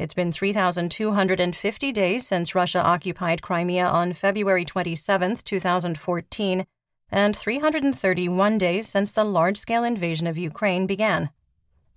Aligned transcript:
It's 0.00 0.14
been 0.14 0.32
3,250 0.32 1.92
days 1.92 2.26
since 2.26 2.54
Russia 2.54 2.82
occupied 2.82 3.42
Crimea 3.42 3.86
on 3.86 4.14
February 4.14 4.64
27, 4.64 5.36
2014, 5.44 6.66
and 7.10 7.36
331 7.36 8.56
days 8.56 8.88
since 8.88 9.12
the 9.12 9.24
large 9.24 9.58
scale 9.58 9.84
invasion 9.84 10.26
of 10.26 10.38
Ukraine 10.38 10.86
began. 10.86 11.28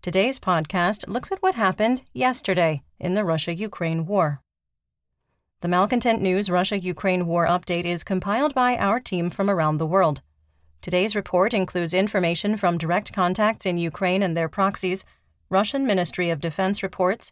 Today's 0.02 0.38
podcast 0.38 1.08
looks 1.08 1.31
at 1.31 1.42
what 1.42 1.55
happened 1.55 2.03
yesterday 2.11 2.83
in 3.00 3.14
the 3.14 3.23
Russia 3.23 3.55
Ukraine 3.55 4.05
war. 4.05 4.42
The 5.61 5.70
Malcontent 5.70 6.22
News 6.22 6.49
Russia 6.49 6.77
Ukraine 6.77 7.25
War 7.25 7.47
Update 7.47 7.86
is 7.86 8.03
compiled 8.03 8.53
by 8.53 8.75
our 8.75 8.99
team 8.99 9.30
from 9.30 9.49
around 9.49 9.77
the 9.77 9.88
world. 9.88 10.22
Today's 10.81 11.16
report 11.16 11.53
includes 11.53 11.94
information 11.94 12.58
from 12.58 12.77
direct 12.77 13.14
contacts 13.14 13.66
in 13.66 13.77
Ukraine 13.77 14.22
and 14.22 14.36
their 14.36 14.49
proxies, 14.49 15.05
Russian 15.49 15.86
Ministry 15.86 16.30
of 16.30 16.42
Defense 16.42 16.83
reports, 16.83 17.31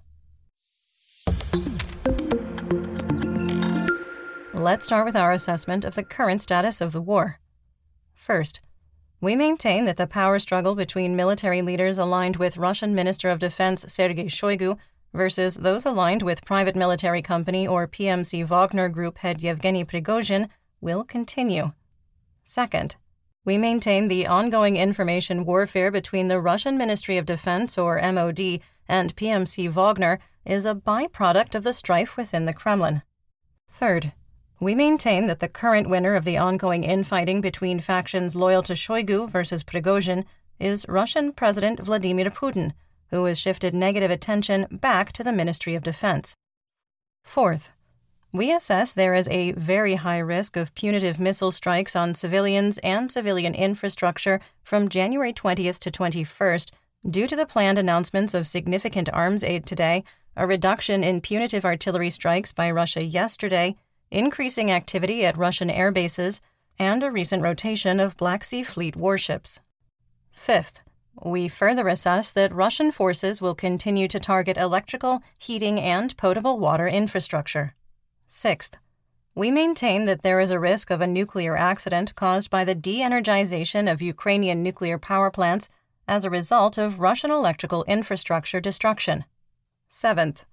Let's 4.61 4.85
start 4.85 5.07
with 5.07 5.15
our 5.15 5.31
assessment 5.31 5.83
of 5.85 5.95
the 5.95 6.03
current 6.03 6.39
status 6.39 6.81
of 6.81 6.91
the 6.91 7.01
war. 7.01 7.39
First, 8.13 8.61
we 9.19 9.35
maintain 9.35 9.85
that 9.85 9.97
the 9.97 10.05
power 10.05 10.37
struggle 10.37 10.75
between 10.75 11.15
military 11.15 11.63
leaders 11.63 11.97
aligned 11.97 12.35
with 12.35 12.57
Russian 12.57 12.93
Minister 12.93 13.31
of 13.31 13.39
Defense 13.39 13.91
Sergei 13.91 14.25
Shoigu 14.25 14.77
versus 15.15 15.55
those 15.55 15.83
aligned 15.83 16.21
with 16.21 16.45
private 16.45 16.75
military 16.75 17.23
company 17.23 17.67
or 17.67 17.87
PMC 17.87 18.45
Wagner 18.45 18.87
Group 18.87 19.17
head 19.17 19.41
Yevgeny 19.41 19.83
Prigozhin 19.83 20.47
will 20.79 21.03
continue. 21.03 21.71
Second, 22.43 22.97
we 23.43 23.57
maintain 23.57 24.09
the 24.09 24.27
ongoing 24.27 24.77
information 24.77 25.43
warfare 25.43 25.89
between 25.89 26.27
the 26.27 26.39
Russian 26.39 26.77
Ministry 26.77 27.17
of 27.17 27.25
Defense 27.25 27.79
or 27.79 27.99
MOD 27.99 28.59
and 28.87 29.15
PMC 29.15 29.71
Wagner 29.71 30.19
is 30.45 30.67
a 30.67 30.75
byproduct 30.75 31.55
of 31.55 31.63
the 31.63 31.73
strife 31.73 32.15
within 32.15 32.45
the 32.45 32.53
Kremlin. 32.53 33.01
Third, 33.67 34.13
we 34.61 34.75
maintain 34.75 35.25
that 35.25 35.39
the 35.39 35.49
current 35.49 35.89
winner 35.89 36.13
of 36.13 36.23
the 36.23 36.37
ongoing 36.37 36.83
infighting 36.83 37.41
between 37.41 37.79
factions 37.79 38.35
loyal 38.35 38.61
to 38.61 38.73
Shoigu 38.73 39.27
versus 39.27 39.63
Prigozhin 39.63 40.23
is 40.59 40.85
Russian 40.87 41.33
President 41.33 41.79
Vladimir 41.79 42.29
Putin, 42.29 42.73
who 43.09 43.25
has 43.25 43.39
shifted 43.39 43.73
negative 43.73 44.11
attention 44.11 44.67
back 44.69 45.11
to 45.13 45.23
the 45.23 45.33
Ministry 45.33 45.73
of 45.73 45.81
Defense. 45.81 46.35
Fourth, 47.23 47.71
we 48.31 48.53
assess 48.53 48.93
there 48.93 49.15
is 49.15 49.27
a 49.29 49.53
very 49.53 49.95
high 49.95 50.19
risk 50.19 50.55
of 50.55 50.75
punitive 50.75 51.19
missile 51.19 51.51
strikes 51.51 51.95
on 51.95 52.13
civilians 52.13 52.77
and 52.83 53.11
civilian 53.11 53.55
infrastructure 53.55 54.39
from 54.61 54.89
January 54.89 55.33
20th 55.33 55.79
to 55.79 55.89
21st 55.89 56.71
due 57.09 57.27
to 57.27 57.35
the 57.35 57.47
planned 57.47 57.79
announcements 57.79 58.35
of 58.35 58.45
significant 58.45 59.09
arms 59.11 59.43
aid 59.43 59.65
today, 59.65 60.03
a 60.37 60.45
reduction 60.45 61.03
in 61.03 61.19
punitive 61.19 61.65
artillery 61.65 62.11
strikes 62.11 62.51
by 62.51 62.69
Russia 62.69 63.03
yesterday, 63.03 63.75
increasing 64.11 64.69
activity 64.69 65.25
at 65.25 65.37
Russian 65.37 65.69
air 65.69 65.91
bases, 65.91 66.41
and 66.77 67.03
a 67.03 67.11
recent 67.11 67.41
rotation 67.41 67.99
of 67.99 68.17
Black 68.17 68.43
Sea 68.43 68.63
Fleet 68.63 68.95
warships. 68.95 69.59
Fifth, 70.31 70.81
we 71.23 71.47
further 71.47 71.87
assess 71.87 72.31
that 72.31 72.53
Russian 72.53 72.91
forces 72.91 73.41
will 73.41 73.55
continue 73.55 74.07
to 74.07 74.19
target 74.19 74.57
electrical, 74.57 75.21
heating, 75.39 75.79
and 75.79 76.15
potable 76.17 76.57
water 76.59 76.87
infrastructure. 76.87 77.75
Sixth, 78.27 78.77
we 79.35 79.51
maintain 79.51 80.05
that 80.05 80.23
there 80.23 80.39
is 80.39 80.51
a 80.51 80.59
risk 80.59 80.89
of 80.89 81.01
a 81.01 81.07
nuclear 81.07 81.55
accident 81.55 82.15
caused 82.15 82.49
by 82.49 82.63
the 82.63 82.75
de 82.75 82.99
energization 82.99 83.91
of 83.91 84.01
Ukrainian 84.01 84.61
nuclear 84.61 84.97
power 84.97 85.31
plants 85.31 85.69
as 86.07 86.25
a 86.25 86.29
result 86.29 86.77
of 86.77 86.99
Russian 86.99 87.31
electrical 87.31 87.83
infrastructure 87.85 88.59
destruction. 88.59 89.23
Seventh, 89.87 90.45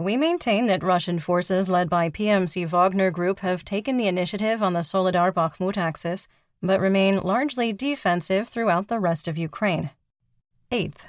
we 0.00 0.16
maintain 0.16 0.64
that 0.64 0.82
Russian 0.82 1.18
forces 1.18 1.68
led 1.68 1.90
by 1.90 2.08
PMC 2.08 2.66
Wagner 2.66 3.10
Group 3.10 3.40
have 3.40 3.66
taken 3.66 3.98
the 3.98 4.06
initiative 4.06 4.62
on 4.62 4.72
the 4.72 4.80
Soledar 4.80 5.30
Bakhmut 5.30 5.76
axis, 5.76 6.26
but 6.62 6.80
remain 6.80 7.20
largely 7.20 7.70
defensive 7.70 8.48
throughout 8.48 8.88
the 8.88 8.98
rest 8.98 9.28
of 9.28 9.36
Ukraine. 9.36 9.90
Eighth, 10.72 11.04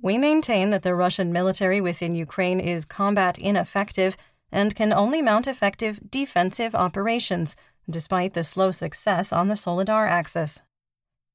we 0.00 0.18
maintain 0.18 0.70
that 0.70 0.82
the 0.82 0.94
Russian 0.94 1.32
military 1.32 1.80
within 1.80 2.14
Ukraine 2.14 2.60
is 2.60 2.84
combat 2.84 3.38
ineffective 3.38 4.16
and 4.52 4.76
can 4.76 4.92
only 4.92 5.20
mount 5.20 5.48
effective 5.48 5.98
defensive 6.08 6.76
operations, 6.76 7.56
despite 7.90 8.34
the 8.34 8.44
slow 8.44 8.70
success 8.70 9.32
on 9.32 9.48
the 9.48 9.56
Soledar 9.56 10.06
axis. 10.06 10.62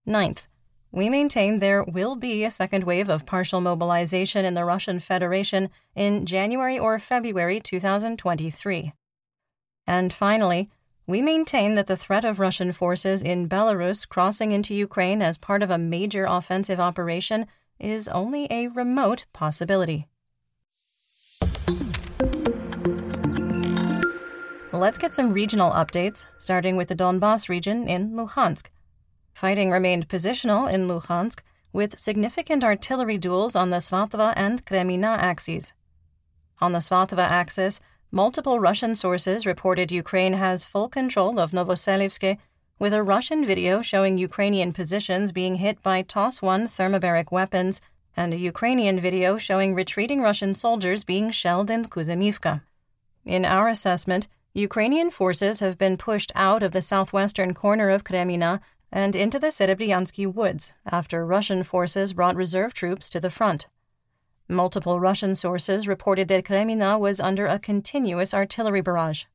Ninth, 0.06 0.48
we 0.92 1.10
maintain 1.10 1.60
there 1.60 1.84
will 1.84 2.16
be 2.16 2.44
a 2.44 2.52
second 2.52 2.84
wave 2.84 3.10
of 3.10 3.26
partial 3.26 3.62
mobilization 3.62 4.46
in 4.46 4.54
the 4.54 4.66
Russian 4.66 5.00
Federation 5.00 5.70
in 5.96 6.26
January 6.26 6.80
or 6.80 6.98
February 7.00 7.60
2023. 7.60 8.94
And 9.86 10.14
finally, 10.14 10.70
we 11.06 11.22
maintain 11.22 11.76
that 11.76 11.88
the 11.88 11.98
threat 11.98 12.26
of 12.26 12.40
Russian 12.40 12.72
forces 12.72 13.24
in 13.24 13.48
Belarus 13.48 14.08
crossing 14.08 14.52
into 14.52 14.74
Ukraine 14.74 15.22
as 15.22 15.38
part 15.38 15.64
of 15.64 15.70
a 15.70 15.78
major 15.78 16.26
offensive 16.26 16.80
operation 16.80 17.46
is 17.80 18.08
only 18.10 18.48
a 18.50 18.68
remote 18.68 19.26
possibility. 19.34 20.08
Let's 24.74 24.98
get 24.98 25.14
some 25.14 25.34
regional 25.34 25.72
updates, 25.72 26.28
starting 26.38 26.76
with 26.76 26.90
the 26.90 26.96
Donbass 26.96 27.50
region 27.50 27.88
in 27.88 28.12
Luhansk. 28.12 28.68
Fighting 29.38 29.70
remained 29.70 30.10
positional 30.10 30.68
in 30.68 30.88
Luhansk, 30.88 31.42
with 31.72 32.00
significant 32.00 32.64
artillery 32.64 33.20
duels 33.20 33.56
on 33.56 33.70
the 33.70 33.78
Svatova 33.78 34.34
and 34.36 34.66
Kreminna 34.66 35.16
axes. 35.16 35.74
On 36.60 36.72
the 36.72 36.80
Svatova 36.80 37.20
axis, 37.20 37.80
multiple 38.12 38.60
Russian 38.60 38.96
sources 38.96 39.46
reported 39.46 39.92
Ukraine 39.92 40.34
has 40.34 40.66
full 40.66 40.90
control 40.90 41.40
of 41.40 41.52
Novoselivske, 41.52 42.40
with 42.80 42.96
a 42.96 43.04
Russian 43.04 43.46
video 43.46 43.84
showing 43.84 44.18
Ukrainian 44.18 44.74
positions 44.74 45.32
being 45.32 45.58
hit 45.58 45.84
by 45.84 46.02
TOS 46.02 46.42
1 46.42 46.68
thermobaric 46.70 47.32
weapons 47.32 47.80
and 48.16 48.34
a 48.34 48.38
Ukrainian 48.38 49.00
video 49.00 49.38
showing 49.38 49.76
retreating 49.76 50.20
Russian 50.20 50.56
soldiers 50.56 51.04
being 51.04 51.30
shelled 51.30 51.70
in 51.70 51.86
Kuzymivka. 51.86 52.62
In 53.24 53.46
our 53.46 53.68
assessment, 53.68 54.28
Ukrainian 54.56 55.12
forces 55.12 55.60
have 55.60 55.78
been 55.78 55.96
pushed 55.96 56.32
out 56.34 56.64
of 56.64 56.72
the 56.72 56.82
southwestern 56.82 57.54
corner 57.54 57.92
of 57.92 58.04
Kreminna 58.04 58.62
and 58.92 59.16
into 59.16 59.40
the 59.40 59.48
Serebryansky 59.48 60.32
woods 60.32 60.74
after 60.86 61.26
Russian 61.26 61.64
forces 61.64 62.14
brought 62.14 62.36
reserve 62.36 62.74
troops 62.74 63.10
to 63.10 63.20
the 63.20 63.30
front. 63.30 63.68
Multiple 64.50 65.00
Russian 65.00 65.36
sources 65.36 65.88
reported 65.88 66.30
that 66.30 66.46
Kreminna 66.46 66.98
was 66.98 67.20
under 67.20 67.46
a 67.46 67.60
continuous 67.60 68.34
artillery 68.34 68.82
barrage. 68.82 69.26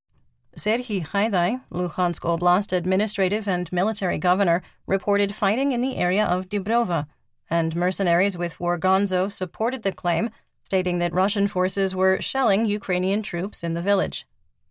Serhiy 0.56 1.06
Haidai, 1.06 1.62
Luhansk 1.70 2.20
Oblast 2.20 2.72
administrative 2.72 3.46
and 3.46 3.72
military 3.72 4.18
governor, 4.18 4.62
reported 4.86 5.34
fighting 5.34 5.72
in 5.72 5.80
the 5.80 5.96
area 5.96 6.24
of 6.24 6.48
Dibrova, 6.48 7.06
and 7.50 7.76
mercenaries 7.76 8.38
with 8.38 8.58
War 8.60 8.78
Gonzo 8.78 9.30
supported 9.30 9.82
the 9.82 9.92
claim, 9.92 10.30
stating 10.62 10.98
that 10.98 11.12
Russian 11.12 11.46
forces 11.46 11.94
were 11.94 12.20
shelling 12.20 12.64
Ukrainian 12.64 13.22
troops 13.22 13.62
in 13.62 13.74
the 13.74 13.82
village. 13.82 14.26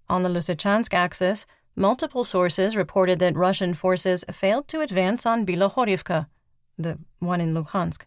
On 0.10 0.24
the 0.24 0.30
Lysychansk 0.30 0.94
axis, 0.94 1.46
multiple 1.76 2.24
sources 2.24 2.76
reported 2.76 3.20
that 3.20 3.36
Russian 3.36 3.74
forces 3.74 4.26
failed 4.32 4.68
to 4.70 4.82
advance 4.82 5.26
on 5.26 5.46
Bilohorivka, 5.46 6.28
the 6.78 7.00
one 7.20 7.42
in 7.42 7.54
Luhansk. 7.54 8.04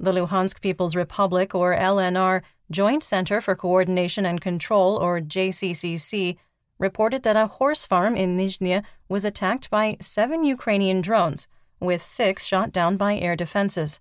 The 0.00 0.12
Luhansk 0.12 0.60
People's 0.60 0.94
Republic, 0.94 1.54
or 1.54 1.76
LNR, 1.76 2.42
Joint 2.70 3.02
Center 3.02 3.40
for 3.40 3.56
Coordination 3.56 4.24
and 4.26 4.40
Control, 4.40 4.96
or 4.96 5.20
JCCC, 5.20 6.36
reported 6.78 7.22
that 7.24 7.36
a 7.36 7.46
horse 7.46 7.86
farm 7.86 8.16
in 8.16 8.36
Nizhny 8.36 8.84
was 9.08 9.24
attacked 9.24 9.68
by 9.70 9.96
seven 10.00 10.44
Ukrainian 10.44 11.00
drones, 11.00 11.48
with 11.80 12.04
six 12.04 12.44
shot 12.44 12.72
down 12.72 12.96
by 12.96 13.16
air 13.16 13.34
defenses. 13.34 14.00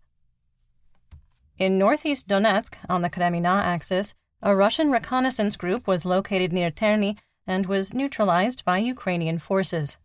In 1.57 1.79
northeast 1.79 2.27
Donetsk, 2.27 2.75
on 2.87 3.01
the 3.01 3.09
Kreminna 3.09 3.63
axis, 3.63 4.13
a 4.43 4.55
Russian 4.55 4.91
reconnaissance 4.91 5.57
group 5.57 5.87
was 5.87 6.05
located 6.05 6.53
near 6.53 6.69
Terny 6.69 7.17
and 7.47 7.65
was 7.65 7.93
neutralized 7.93 8.63
by 8.65 8.77
Ukrainian 8.77 9.39
forces. 9.39 9.97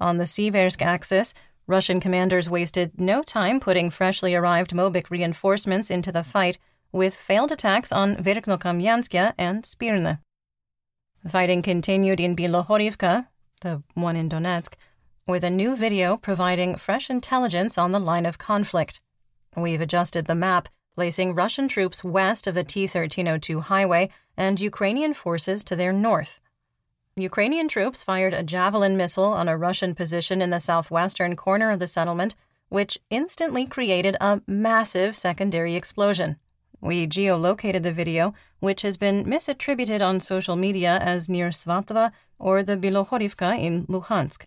On 0.00 0.16
the 0.16 0.24
Siversk 0.24 0.80
axis, 0.80 1.34
Russian 1.66 2.00
commanders 2.00 2.48
wasted 2.48 2.98
no 2.98 3.22
time 3.22 3.60
putting 3.60 3.90
freshly 3.90 4.34
arrived 4.34 4.72
Mobic 4.72 5.10
reinforcements 5.10 5.90
into 5.90 6.10
the 6.10 6.24
fight, 6.24 6.58
with 6.92 7.14
failed 7.14 7.52
attacks 7.52 7.92
on 7.92 8.16
Verkhnokamianskaya 8.16 9.34
and 9.36 9.66
Spirne. 9.66 10.18
Fighting 11.28 11.60
continued 11.60 12.20
in 12.20 12.34
Bilohorivka, 12.34 13.26
the 13.60 13.82
one 13.94 14.16
in 14.16 14.30
Donetsk, 14.30 14.74
with 15.26 15.44
a 15.44 15.50
new 15.50 15.76
video 15.76 16.16
providing 16.16 16.76
fresh 16.76 17.10
intelligence 17.10 17.76
on 17.76 17.92
the 17.92 17.98
line 17.98 18.24
of 18.24 18.38
conflict. 18.38 19.02
We've 19.54 19.80
adjusted 19.80 20.26
the 20.26 20.34
map, 20.34 20.70
placing 20.94 21.34
Russian 21.34 21.68
troops 21.68 22.02
west 22.02 22.46
of 22.46 22.54
the 22.54 22.64
T 22.64 22.82
1302 22.82 23.60
highway 23.60 24.08
and 24.36 24.58
Ukrainian 24.58 25.12
forces 25.12 25.62
to 25.64 25.76
their 25.76 25.92
north. 25.92 26.40
Ukrainian 27.22 27.68
troops 27.68 28.02
fired 28.02 28.34
a 28.34 28.42
Javelin 28.42 28.96
missile 28.96 29.32
on 29.32 29.48
a 29.48 29.56
Russian 29.56 29.94
position 29.94 30.42
in 30.42 30.50
the 30.50 30.60
southwestern 30.60 31.36
corner 31.36 31.70
of 31.70 31.78
the 31.78 31.86
settlement, 31.86 32.36
which 32.68 32.98
instantly 33.10 33.66
created 33.66 34.16
a 34.20 34.42
massive 34.46 35.16
secondary 35.16 35.74
explosion. 35.74 36.36
We 36.80 37.06
geolocated 37.06 37.82
the 37.82 37.92
video, 37.92 38.34
which 38.60 38.82
has 38.82 38.96
been 38.96 39.24
misattributed 39.24 40.00
on 40.00 40.20
social 40.20 40.54
media 40.54 40.98
as 40.98 41.28
near 41.28 41.48
Svatova 41.48 42.12
or 42.38 42.62
the 42.62 42.76
Bilohorivka 42.76 43.58
in 43.58 43.86
Luhansk. 43.86 44.42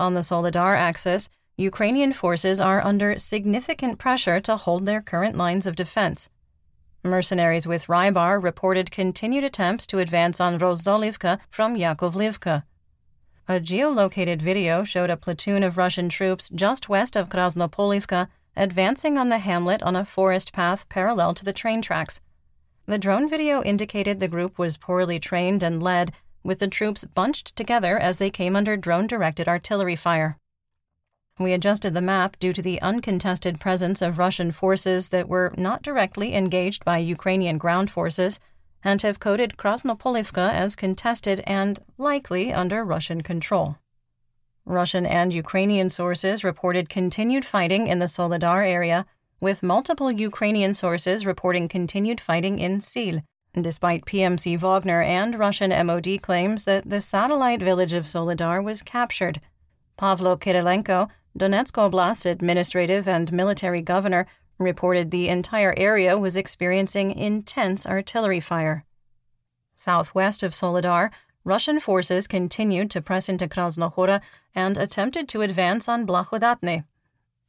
On 0.00 0.14
the 0.14 0.22
Soledar 0.22 0.74
axis, 0.76 1.28
Ukrainian 1.56 2.12
forces 2.12 2.60
are 2.60 2.84
under 2.84 3.18
significant 3.18 3.98
pressure 3.98 4.40
to 4.40 4.56
hold 4.56 4.86
their 4.86 5.00
current 5.00 5.36
lines 5.36 5.66
of 5.66 5.76
defense. 5.76 6.28
Mercenaries 7.04 7.66
with 7.66 7.88
Rybar 7.88 8.40
reported 8.40 8.92
continued 8.92 9.42
attempts 9.42 9.86
to 9.86 9.98
advance 9.98 10.40
on 10.40 10.58
Rozdolivka 10.58 11.40
from 11.50 11.74
Yakovlivka. 11.74 12.62
A 13.48 13.58
geolocated 13.58 14.40
video 14.40 14.84
showed 14.84 15.10
a 15.10 15.16
platoon 15.16 15.64
of 15.64 15.76
Russian 15.76 16.08
troops 16.08 16.48
just 16.54 16.88
west 16.88 17.16
of 17.16 17.28
Krasnopolivka 17.28 18.28
advancing 18.56 19.18
on 19.18 19.30
the 19.30 19.38
hamlet 19.38 19.82
on 19.82 19.96
a 19.96 20.04
forest 20.04 20.52
path 20.52 20.88
parallel 20.88 21.34
to 21.34 21.44
the 21.44 21.52
train 21.52 21.82
tracks. 21.82 22.20
The 22.86 22.98
drone 22.98 23.28
video 23.28 23.64
indicated 23.64 24.20
the 24.20 24.28
group 24.28 24.56
was 24.56 24.76
poorly 24.76 25.18
trained 25.18 25.64
and 25.64 25.82
led, 25.82 26.12
with 26.44 26.60
the 26.60 26.68
troops 26.68 27.04
bunched 27.04 27.56
together 27.56 27.98
as 27.98 28.18
they 28.18 28.30
came 28.30 28.54
under 28.54 28.76
drone 28.76 29.08
directed 29.08 29.48
artillery 29.48 29.96
fire. 29.96 30.38
We 31.38 31.54
adjusted 31.54 31.94
the 31.94 32.02
map 32.02 32.38
due 32.38 32.52
to 32.52 32.62
the 32.62 32.80
uncontested 32.82 33.58
presence 33.58 34.02
of 34.02 34.18
Russian 34.18 34.52
forces 34.52 35.08
that 35.08 35.28
were 35.28 35.52
not 35.56 35.82
directly 35.82 36.34
engaged 36.34 36.84
by 36.84 36.98
Ukrainian 36.98 37.56
ground 37.56 37.90
forces 37.90 38.38
and 38.84 39.00
have 39.02 39.18
coded 39.18 39.56
Krasnopolivka 39.56 40.52
as 40.52 40.76
contested 40.76 41.40
and 41.46 41.80
likely 41.96 42.52
under 42.52 42.84
Russian 42.84 43.22
control. 43.22 43.78
Russian 44.64 45.06
and 45.06 45.32
Ukrainian 45.32 45.88
sources 45.88 46.44
reported 46.44 46.88
continued 46.88 47.44
fighting 47.44 47.86
in 47.86 47.98
the 47.98 48.08
Soledar 48.08 48.62
area, 48.64 49.06
with 49.40 49.62
multiple 49.62 50.12
Ukrainian 50.12 50.74
sources 50.74 51.26
reporting 51.26 51.66
continued 51.66 52.20
fighting 52.20 52.58
in 52.58 52.80
Sil, 52.84 53.24
despite 53.60 54.04
PMC 54.04 54.58
Wagner 54.58 55.02
and 55.02 55.38
Russian 55.38 55.70
MOD 55.86 56.20
claims 56.22 56.64
that 56.64 56.88
the 56.88 57.00
satellite 57.00 57.60
village 57.60 57.92
of 57.92 58.06
Soledar 58.06 58.62
was 58.62 58.82
captured. 58.82 59.40
Pavlo 59.96 60.36
Kyrylenko, 60.36 61.08
Donetsk 61.38 61.72
Oblast 61.72 62.26
administrative 62.26 63.08
and 63.08 63.32
military 63.32 63.82
governor, 63.82 64.26
reported 64.58 65.10
the 65.10 65.28
entire 65.28 65.74
area 65.76 66.18
was 66.18 66.36
experiencing 66.36 67.10
intense 67.10 67.86
artillery 67.86 68.40
fire. 68.40 68.84
Southwest 69.76 70.42
of 70.42 70.52
Soledar, 70.52 71.10
Russian 71.44 71.80
forces 71.80 72.28
continued 72.28 72.90
to 72.92 73.02
press 73.02 73.28
into 73.28 73.48
Krasnohora 73.48 74.20
and 74.54 74.76
attempted 74.78 75.28
to 75.30 75.42
advance 75.42 75.88
on 75.88 76.06
Blahodatne. 76.06 76.84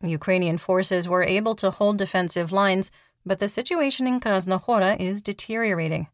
Ukrainian 0.02 0.58
forces 0.58 1.08
were 1.08 1.24
able 1.24 1.56
to 1.56 1.70
hold 1.70 1.98
defensive 1.98 2.52
lines, 2.52 2.92
but 3.26 3.40
the 3.40 3.48
situation 3.48 4.08
in 4.08 4.20
Krasnohora 4.20 5.00
is 5.00 5.22
deteriorating. 5.22 6.08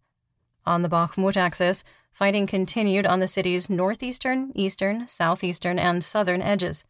On 0.65 0.81
the 0.81 0.89
Bakhmut 0.89 1.37
axis, 1.37 1.83
fighting 2.11 2.45
continued 2.45 3.07
on 3.07 3.21
the 3.21 3.27
city's 3.27 3.69
northeastern, 3.69 4.51
eastern, 4.53 5.07
southeastern, 5.07 5.79
and 5.79 6.03
southern 6.03 6.41
edges. 6.41 6.83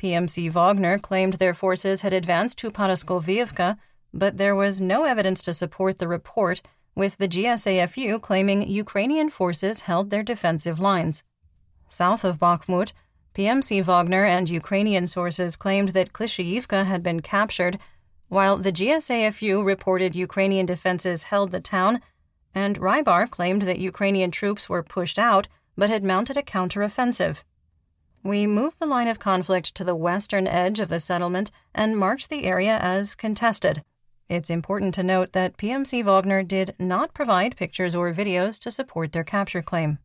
PMC 0.00 0.50
Wagner 0.50 0.98
claimed 0.98 1.34
their 1.34 1.54
forces 1.54 2.02
had 2.02 2.12
advanced 2.12 2.58
to 2.58 2.70
Paraskovievka, 2.70 3.76
but 4.14 4.36
there 4.36 4.54
was 4.54 4.80
no 4.80 5.04
evidence 5.04 5.42
to 5.42 5.52
support 5.52 5.98
the 5.98 6.08
report 6.08 6.62
with 6.94 7.16
the 7.18 7.28
GSAFU 7.28 8.20
claiming 8.20 8.68
Ukrainian 8.68 9.30
forces 9.30 9.82
held 9.82 10.10
their 10.10 10.22
defensive 10.22 10.80
lines. 10.80 11.22
South 11.88 12.24
of 12.24 12.38
Bakhmut, 12.38 12.92
PMC 13.34 13.82
Wagner 13.82 14.24
and 14.24 14.48
Ukrainian 14.50 15.06
sources 15.06 15.56
claimed 15.56 15.90
that 15.90 16.12
Klishchiivka 16.12 16.86
had 16.86 17.02
been 17.02 17.20
captured, 17.20 17.78
while 18.28 18.56
the 18.56 18.72
GSAFU 18.72 19.64
reported 19.64 20.16
Ukrainian 20.16 20.66
defenses 20.66 21.24
held 21.24 21.50
the 21.50 21.60
town, 21.60 22.00
and 22.54 22.80
Rybar 22.80 23.30
claimed 23.30 23.62
that 23.62 23.78
Ukrainian 23.78 24.30
troops 24.30 24.68
were 24.68 24.82
pushed 24.82 25.18
out 25.18 25.48
but 25.76 25.90
had 25.90 26.02
mounted 26.02 26.36
a 26.36 26.42
counteroffensive. 26.42 27.44
We 28.22 28.46
moved 28.46 28.78
the 28.78 28.86
line 28.86 29.08
of 29.08 29.18
conflict 29.18 29.74
to 29.76 29.84
the 29.84 29.94
western 29.94 30.46
edge 30.46 30.80
of 30.80 30.88
the 30.88 31.00
settlement 31.00 31.50
and 31.74 31.96
marked 31.96 32.28
the 32.28 32.44
area 32.44 32.78
as 32.78 33.14
contested. 33.14 33.82
It's 34.28 34.50
important 34.50 34.94
to 34.94 35.02
note 35.02 35.32
that 35.32 35.56
PMC 35.56 36.04
Wagner 36.04 36.42
did 36.42 36.74
not 36.78 37.14
provide 37.14 37.56
pictures 37.56 37.94
or 37.94 38.12
videos 38.12 38.58
to 38.60 38.70
support 38.70 39.12
their 39.12 39.24
capture 39.24 39.62
claim. 39.62 39.98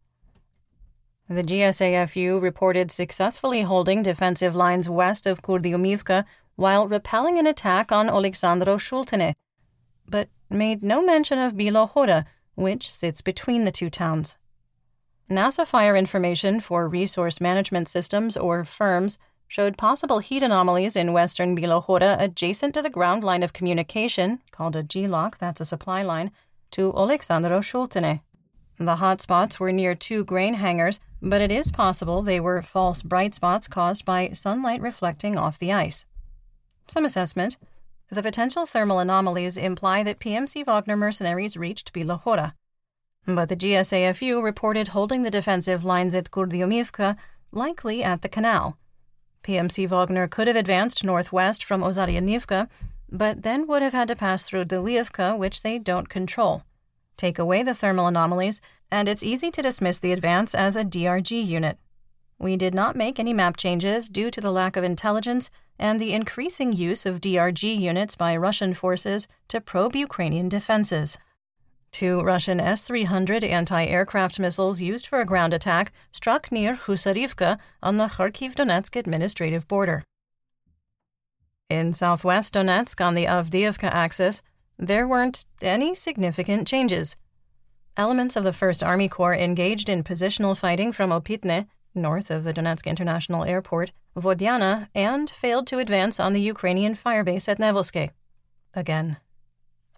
The 1.30 1.44
GSAFU 1.44 2.42
reported 2.42 2.92
successfully 2.92 3.64
holding 3.64 4.04
defensive 4.04 4.56
lines 4.56 4.90
west 4.90 5.26
of 5.26 5.42
Kurdyumivka 5.42 6.26
while 6.56 6.88
repelling 6.88 7.40
an 7.40 7.48
attack 7.48 7.92
on 7.92 8.08
Oleksandro 8.08 9.34
but 10.08 10.30
made 10.50 10.84
no 10.84 11.02
mention 11.02 11.40
of 11.40 11.54
Bilohora, 11.54 12.26
which 12.56 12.92
sits 12.92 13.22
between 13.22 13.66
the 13.66 13.72
two 13.72 13.90
towns. 13.90 14.38
NASA 15.30 15.66
fire 15.66 15.96
information 15.96 16.60
for 16.60 16.88
Resource 16.88 17.40
Management 17.40 17.88
Systems, 17.88 18.36
or 18.36 18.64
FIRMS, 18.64 19.18
showed 19.48 19.78
possible 19.78 20.20
heat 20.20 20.44
anomalies 20.44 20.96
in 20.96 21.14
western 21.14 21.56
Bilohora 21.56 22.20
adjacent 22.20 22.74
to 22.74 22.82
the 22.82 22.90
ground 22.90 23.24
line 23.24 23.44
of 23.44 23.54
communication, 23.54 24.42
called 24.52 24.76
a 24.76 24.84
GLOC, 24.84 25.38
that's 25.38 25.62
a 25.62 25.66
supply 25.66 26.02
line, 26.02 26.32
to 26.72 26.92
Oleksandro 26.92 27.64
Shultine. 27.64 28.22
The 28.80 28.96
hot 28.96 29.22
spots 29.22 29.60
were 29.60 29.72
near 29.72 29.94
two 29.96 30.26
grain 30.26 30.56
hangars, 30.56 31.00
but 31.22 31.40
it 31.40 31.52
is 31.52 31.72
possible 31.72 32.22
they 32.22 32.40
were 32.40 32.62
false 32.62 33.04
bright 33.04 33.34
spots 33.36 33.68
caused 33.68 34.04
by 34.04 34.30
sunlight 34.30 34.82
reflecting 34.82 35.38
off 35.38 35.60
the 35.60 35.72
ice. 35.72 36.06
Some 36.88 37.06
assessment. 37.06 37.58
The 38.10 38.24
potential 38.24 38.66
thermal 38.66 39.00
anomalies 39.00 39.58
imply 39.58 40.04
that 40.04 40.20
PMC 40.20 40.66
Wagner 40.66 40.98
mercenaries 40.98 41.56
reached 41.56 41.94
Bilohora. 41.94 42.54
But 43.26 43.50
the 43.50 43.56
GSAFU 43.56 44.44
reported 44.44 44.90
holding 44.90 45.24
the 45.24 45.32
defensive 45.32 45.86
lines 45.86 46.14
at 46.14 46.32
Kurdyumivka, 46.32 47.16
likely 47.52 48.04
at 48.04 48.22
the 48.22 48.30
canal. 48.30 48.78
PMC 49.44 49.88
Wagner 49.88 50.28
could 50.28 50.48
have 50.48 50.56
advanced 50.56 51.04
northwest 51.04 51.64
from 51.64 51.82
Ozaryanivka, 51.82 52.68
but 53.12 53.44
then 53.44 53.68
would 53.68 53.82
have 53.82 53.94
had 53.94 54.08
to 54.08 54.16
pass 54.16 54.44
through 54.44 54.66
Delievka, 54.66 55.38
which 55.38 55.62
they 55.62 55.78
don't 55.78 56.10
control. 56.10 56.64
Take 57.16 57.38
away 57.38 57.64
the 57.64 57.76
thermal 57.76 58.08
anomalies, 58.08 58.60
and 58.92 59.08
it's 59.08 59.24
easy 59.24 59.52
to 59.52 59.62
dismiss 59.62 60.00
the 60.00 60.12
advance 60.12 60.56
as 60.56 60.76
a 60.76 60.84
DRG 60.84 61.46
unit. 61.46 61.78
We 62.40 62.58
did 62.58 62.74
not 62.74 62.96
make 62.96 63.20
any 63.20 63.34
map 63.34 63.56
changes 63.56 64.10
due 64.10 64.32
to 64.32 64.42
the 64.42 64.52
lack 64.52 64.76
of 64.76 64.84
intelligence 64.84 65.50
and 65.80 66.00
the 66.00 66.14
increasing 66.14 66.74
use 66.74 67.06
of 67.06 67.22
DRG 67.22 67.80
units 67.80 68.16
by 68.16 68.36
Russian 68.36 68.74
forces 68.74 69.28
to 69.48 69.62
probe 69.62 69.96
Ukrainian 69.96 70.50
defenses. 70.50 71.18
Two 71.94 72.22
Russian 72.24 72.60
S 72.60 72.84
300 72.84 73.44
anti 73.44 73.86
aircraft 73.86 74.40
missiles 74.40 74.82
used 74.82 75.06
for 75.06 75.22
a 75.22 75.26
ground 75.26 75.54
attack 75.54 75.94
struck 76.12 76.52
near 76.52 76.76
Husarivka 76.76 77.60
on 77.84 77.98
the 77.98 78.08
Kharkiv 78.08 78.56
Donetsk 78.56 78.96
administrative 78.96 79.68
border. 79.68 80.04
In 81.70 81.94
southwest 81.94 82.56
Donetsk 82.56 83.00
on 83.00 83.14
the 83.14 83.26
Avdiivka 83.26 83.90
axis, 83.92 84.42
there 84.78 85.08
weren't 85.08 85.46
any 85.62 85.94
significant 85.94 86.68
changes. 86.68 87.16
Elements 87.96 88.36
of 88.36 88.44
the 88.44 88.50
1st 88.50 88.86
Army 88.86 89.08
Corps 89.08 89.36
engaged 89.36 89.88
in 89.88 90.04
positional 90.04 90.58
fighting 90.58 90.92
from 90.92 91.12
Opitne, 91.12 91.68
north 91.94 92.32
of 92.32 92.44
the 92.44 92.54
Donetsk 92.54 92.88
International 92.88 93.44
Airport, 93.44 93.92
Vodyana, 94.18 94.88
and 94.96 95.30
failed 95.30 95.68
to 95.68 95.78
advance 95.78 96.20
on 96.20 96.34
the 96.34 96.42
Ukrainian 96.42 96.96
firebase 96.96 97.48
at 97.48 97.60
Nevelske. 97.60 98.10
Again. 98.74 99.18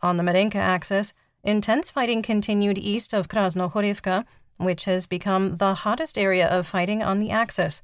On 0.02 0.18
the 0.18 0.24
Marinka 0.24 0.58
axis, 0.58 1.14
intense 1.46 1.92
fighting 1.92 2.22
continued 2.22 2.78
east 2.78 3.14
of 3.14 3.28
Krasnohorivka, 3.28 4.26
which 4.58 4.86
has 4.86 5.06
become 5.06 5.58
the 5.58 5.76
hottest 5.76 6.18
area 6.18 6.48
of 6.48 6.68
fighting 6.68 7.04
on 7.04 7.20
the 7.20 7.30
axis. 7.30 7.84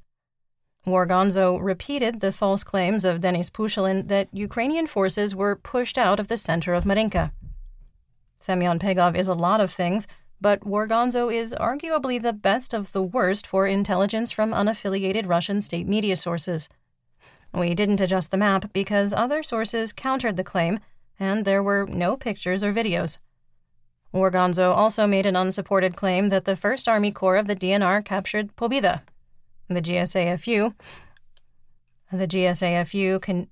Wargonzo 0.86 1.58
repeated 1.62 2.20
the 2.20 2.32
false 2.32 2.64
claims 2.64 3.04
of 3.04 3.20
Denis 3.20 3.50
Pushilin 3.50 4.08
that 4.08 4.28
Ukrainian 4.32 4.88
forces 4.88 5.34
were 5.34 5.54
pushed 5.54 5.96
out 5.96 6.18
of 6.18 6.26
the 6.26 6.36
center 6.36 6.74
of 6.74 6.84
Marinka. 6.84 7.32
Semyon 8.40 8.80
Pegov 8.80 9.14
is 9.14 9.28
a 9.28 9.34
lot 9.34 9.60
of 9.60 9.70
things, 9.70 10.08
but 10.40 10.62
Wargonzo 10.62 11.32
is 11.32 11.54
arguably 11.60 12.20
the 12.20 12.32
best 12.32 12.74
of 12.74 12.90
the 12.90 13.02
worst 13.02 13.46
for 13.46 13.68
intelligence 13.68 14.32
from 14.32 14.50
unaffiliated 14.50 15.28
Russian 15.28 15.60
state 15.60 15.86
media 15.86 16.16
sources. 16.16 16.68
We 17.54 17.74
didn't 17.74 18.00
adjust 18.00 18.32
the 18.32 18.36
map 18.36 18.72
because 18.72 19.12
other 19.12 19.44
sources 19.44 19.92
countered 19.92 20.36
the 20.36 20.42
claim, 20.42 20.80
and 21.20 21.44
there 21.44 21.62
were 21.62 21.86
no 21.86 22.16
pictures 22.16 22.64
or 22.64 22.72
videos. 22.72 23.18
Wargonzo 24.14 24.74
also 24.74 25.06
made 25.06 25.26
an 25.26 25.36
unsupported 25.36 25.96
claim 25.96 26.28
that 26.28 26.44
the 26.44 26.52
1st 26.52 26.88
Army 26.88 27.12
Corps 27.12 27.36
of 27.36 27.46
the 27.46 27.56
DNR 27.56 28.04
captured 28.04 28.54
Pobeda, 28.56 29.02
the 29.68 29.80
GSAFU. 29.80 30.74
The 32.12 32.26
GSAFU 32.26 33.46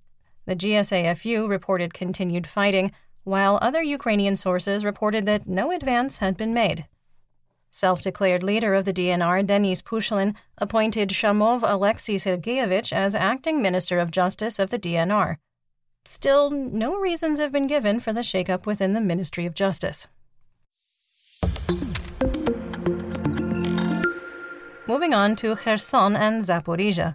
the 0.47 0.57
GSAFU 0.57 1.49
reported 1.49 1.95
continued 1.95 2.47
fighting, 2.47 2.93
while 3.23 3.59
other 3.62 3.83
Ukrainian 3.83 4.35
sources 4.35 4.85
reported 4.85 5.25
that 5.26 5.47
no 5.47 5.71
advance 5.71 6.19
had 6.19 6.37
been 6.37 6.52
made. 6.52 6.87
Self 7.71 8.02
declared 8.02 8.43
leader 8.43 8.75
of 8.75 8.85
the 8.85 8.93
DNR, 8.93 9.47
Denis 9.47 9.81
Pushilin, 9.81 10.35
appointed 10.59 11.11
Shamov 11.11 11.62
Alexei 11.62 12.17
Sergeyevich 12.17 12.93
as 12.93 13.14
acting 13.14 13.62
Minister 13.62 14.00
of 14.00 14.11
Justice 14.11 14.59
of 14.59 14.71
the 14.71 14.79
DNR. 14.79 15.37
Still, 16.05 16.50
no 16.50 16.99
reasons 16.99 17.38
have 17.38 17.52
been 17.52 17.69
given 17.69 18.00
for 18.00 18.12
the 18.12 18.23
shakeup 18.23 18.67
within 18.67 18.93
the 18.95 19.00
Ministry 19.00 19.47
of 19.47 19.55
Justice. 19.55 20.09
Moving 24.91 25.15
on 25.15 25.37
to 25.37 25.55
Kherson 25.55 26.17
and 26.17 26.43
Zaporizhia. 26.43 27.15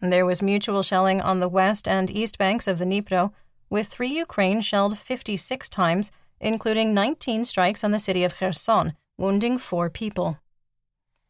There 0.00 0.24
was 0.24 0.40
mutual 0.40 0.80
shelling 0.80 1.20
on 1.20 1.38
the 1.38 1.46
west 1.46 1.86
and 1.86 2.10
east 2.10 2.38
banks 2.38 2.66
of 2.66 2.78
the 2.78 2.86
Dnipro, 2.86 3.32
with 3.68 3.86
three 3.86 4.08
Ukraine 4.08 4.62
shelled 4.62 4.96
56 4.96 5.68
times, 5.68 6.10
including 6.40 6.94
19 6.94 7.44
strikes 7.44 7.84
on 7.84 7.90
the 7.90 7.98
city 7.98 8.24
of 8.24 8.34
Kherson, 8.34 8.94
wounding 9.18 9.58
four 9.58 9.90
people. 9.90 10.38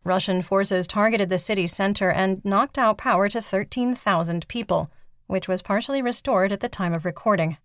Russian 0.05 0.41
forces 0.41 0.87
targeted 0.87 1.31
the 1.31 1.37
city 1.37 1.67
center 1.67 2.13
and 2.13 2.45
knocked 2.45 2.79
out 2.79 2.97
power 2.97 3.29
to 3.29 3.43
13,000 3.43 4.47
people, 4.47 4.89
which 5.27 5.49
was 5.49 5.63
partially 5.63 6.01
restored 6.01 6.53
at 6.53 6.61
the 6.61 6.69
time 6.69 6.95
of 6.95 7.05
recording. 7.05 7.57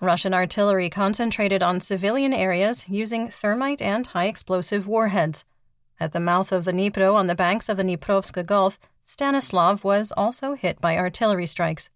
Russian 0.00 0.32
artillery 0.32 0.88
concentrated 0.88 1.62
on 1.62 1.80
civilian 1.80 2.32
areas 2.32 2.88
using 2.88 3.28
thermite 3.28 3.82
and 3.82 4.06
high 4.06 4.24
explosive 4.24 4.88
warheads. 4.88 5.44
At 5.98 6.12
the 6.12 6.20
mouth 6.20 6.52
of 6.52 6.64
the 6.64 6.72
Dnipro 6.72 7.14
on 7.14 7.26
the 7.26 7.34
banks 7.34 7.68
of 7.68 7.76
the 7.76 7.82
Dniprovska 7.82 8.44
Gulf, 8.44 8.78
Stanislav 9.04 9.82
was 9.82 10.12
also 10.12 10.54
hit 10.54 10.80
by 10.80 10.96
artillery 10.96 11.46
strikes. 11.46 11.90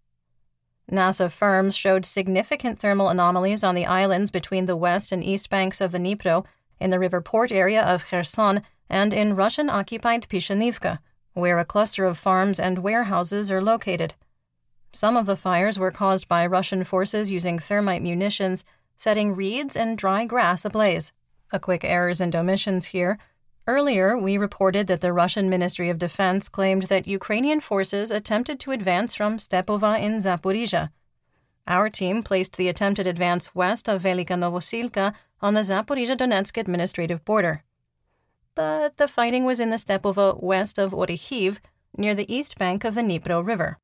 NASA 0.91 1.31
firms 1.31 1.75
showed 1.77 2.05
significant 2.05 2.79
thermal 2.79 3.09
anomalies 3.09 3.63
on 3.63 3.75
the 3.75 3.85
islands 3.85 4.31
between 4.31 4.65
the 4.65 4.75
west 4.75 5.11
and 5.11 5.23
east 5.23 5.49
banks 5.49 5.79
of 5.79 5.91
the 5.91 5.99
Dnipro, 5.99 6.45
in 6.79 6.89
the 6.89 6.99
river 6.99 7.21
port 7.21 7.51
area 7.51 7.83
of 7.83 8.05
Kherson, 8.07 8.63
and 8.89 9.13
in 9.13 9.35
Russian 9.35 9.69
occupied 9.69 10.27
Pishanivka, 10.27 10.99
where 11.33 11.59
a 11.59 11.65
cluster 11.65 12.05
of 12.05 12.17
farms 12.17 12.59
and 12.59 12.79
warehouses 12.79 13.51
are 13.51 13.61
located. 13.61 14.15
Some 14.91 15.15
of 15.15 15.25
the 15.25 15.37
fires 15.37 15.79
were 15.79 15.91
caused 15.91 16.27
by 16.27 16.45
Russian 16.45 16.83
forces 16.83 17.31
using 17.31 17.59
thermite 17.59 18.01
munitions, 18.01 18.65
setting 18.97 19.35
reeds 19.35 19.77
and 19.77 19.97
dry 19.97 20.25
grass 20.25 20.65
ablaze. 20.65 21.13
A 21.53 21.59
quick 21.59 21.83
errors 21.83 22.19
and 22.19 22.35
omissions 22.35 22.87
here. 22.87 23.17
Earlier, 23.67 24.17
we 24.17 24.37
reported 24.37 24.87
that 24.87 25.01
the 25.01 25.13
Russian 25.13 25.49
Ministry 25.49 25.89
of 25.89 25.99
Defense 25.99 26.49
claimed 26.49 26.83
that 26.83 27.07
Ukrainian 27.07 27.59
forces 27.59 28.09
attempted 28.09 28.59
to 28.61 28.71
advance 28.71 29.13
from 29.13 29.37
Stepova 29.37 29.99
in 29.99 30.17
Zaporizhia. 30.17 30.89
Our 31.67 31.89
team 31.89 32.23
placed 32.23 32.57
the 32.57 32.69
attempted 32.69 33.05
advance 33.05 33.53
west 33.53 33.87
of 33.87 34.01
Velika 34.01 34.35
Novosilka 34.35 35.13
on 35.41 35.53
the 35.53 35.61
Zaporizhia 35.61 36.17
Donetsk 36.17 36.57
administrative 36.57 37.23
border. 37.23 37.63
But 38.55 38.97
the 38.97 39.07
fighting 39.07 39.45
was 39.45 39.59
in 39.59 39.69
the 39.69 39.77
Stepova 39.77 40.41
west 40.41 40.79
of 40.79 40.91
Orikhiv, 40.91 41.59
near 41.95 42.15
the 42.15 42.33
east 42.33 42.57
bank 42.57 42.83
of 42.83 42.95
the 42.95 43.01
Dnipro 43.01 43.45
River. 43.45 43.77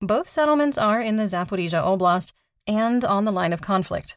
Both 0.00 0.28
settlements 0.28 0.78
are 0.78 1.02
in 1.02 1.16
the 1.16 1.24
Zaporizhia 1.24 1.84
Oblast 1.84 2.32
and 2.66 3.04
on 3.04 3.24
the 3.26 3.32
line 3.32 3.52
of 3.52 3.60
conflict. 3.60 4.16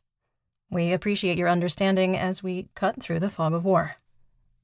We 0.69 0.93
appreciate 0.93 1.37
your 1.37 1.49
understanding 1.49 2.17
as 2.17 2.41
we 2.41 2.69
cut 2.75 3.01
through 3.01 3.19
the 3.19 3.29
fog 3.29 3.53
of 3.53 3.65
war. 3.65 3.97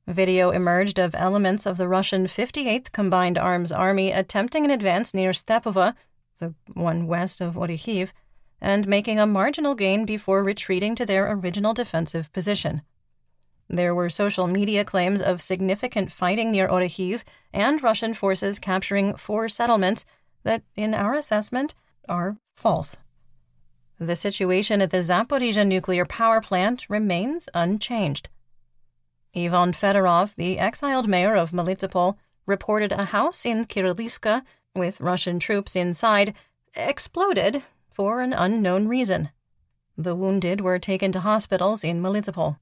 Video 0.08 0.50
emerged 0.50 0.98
of 1.00 1.14
elements 1.16 1.66
of 1.66 1.78
the 1.78 1.88
Russian 1.88 2.26
58th 2.26 2.92
Combined 2.92 3.38
Arms 3.38 3.72
Army 3.72 4.12
attempting 4.12 4.66
an 4.66 4.72
advance 4.72 5.14
near 5.14 5.32
Stepova, 5.32 5.96
the 6.40 6.54
one 6.74 7.08
west 7.08 7.40
of 7.40 7.56
Orikhiv, 7.56 8.12
and 8.60 8.88
making 8.88 9.20
a 9.20 9.28
marginal 9.28 9.76
gain 9.76 10.06
before 10.06 10.44
retreating 10.44 10.96
to 10.96 11.06
their 11.06 11.32
original 11.32 11.74
defensive 11.74 12.32
position. 12.34 12.82
There 13.70 13.96
were 13.96 14.10
social 14.10 14.48
media 14.48 14.84
claims 14.84 15.22
of 15.22 15.40
significant 15.40 16.12
fighting 16.12 16.52
near 16.52 16.68
Orikhiv 16.68 17.24
and 17.54 17.82
Russian 17.82 18.14
forces 18.14 18.60
capturing 18.60 19.16
four 19.16 19.48
settlements 19.48 20.04
that, 20.44 20.64
in 20.76 20.94
our 20.94 21.14
assessment, 21.14 21.74
are 22.10 22.38
false. 22.56 22.98
The 23.98 24.16
situation 24.16 24.82
at 24.82 24.92
the 24.92 24.98
Zaporizhia 24.98 25.66
nuclear 25.66 26.06
power 26.06 26.42
plant 26.42 26.86
remains 26.90 27.48
unchanged. 27.54 28.30
Ivan 29.36 29.72
Fedorov, 29.72 30.36
the 30.36 30.60
exiled 30.60 31.08
mayor 31.08 31.36
of 31.36 31.52
Melitopol, 31.52 32.18
reported 32.46 32.92
a 32.92 33.06
house 33.06 33.46
in 33.46 33.66
Kirilivka 33.66 34.44
with 34.76 35.00
Russian 35.00 35.40
troops 35.40 35.76
inside 35.76 36.34
exploded 36.76 37.64
for 37.90 38.22
an 38.22 38.34
unknown 38.34 38.88
reason. 38.88 39.30
The 39.98 40.16
wounded 40.16 40.62
were 40.62 40.80
taken 40.80 41.12
to 41.12 41.22
hospitals 41.22 41.84
in 41.84 42.02
Melitopol. 42.02 42.58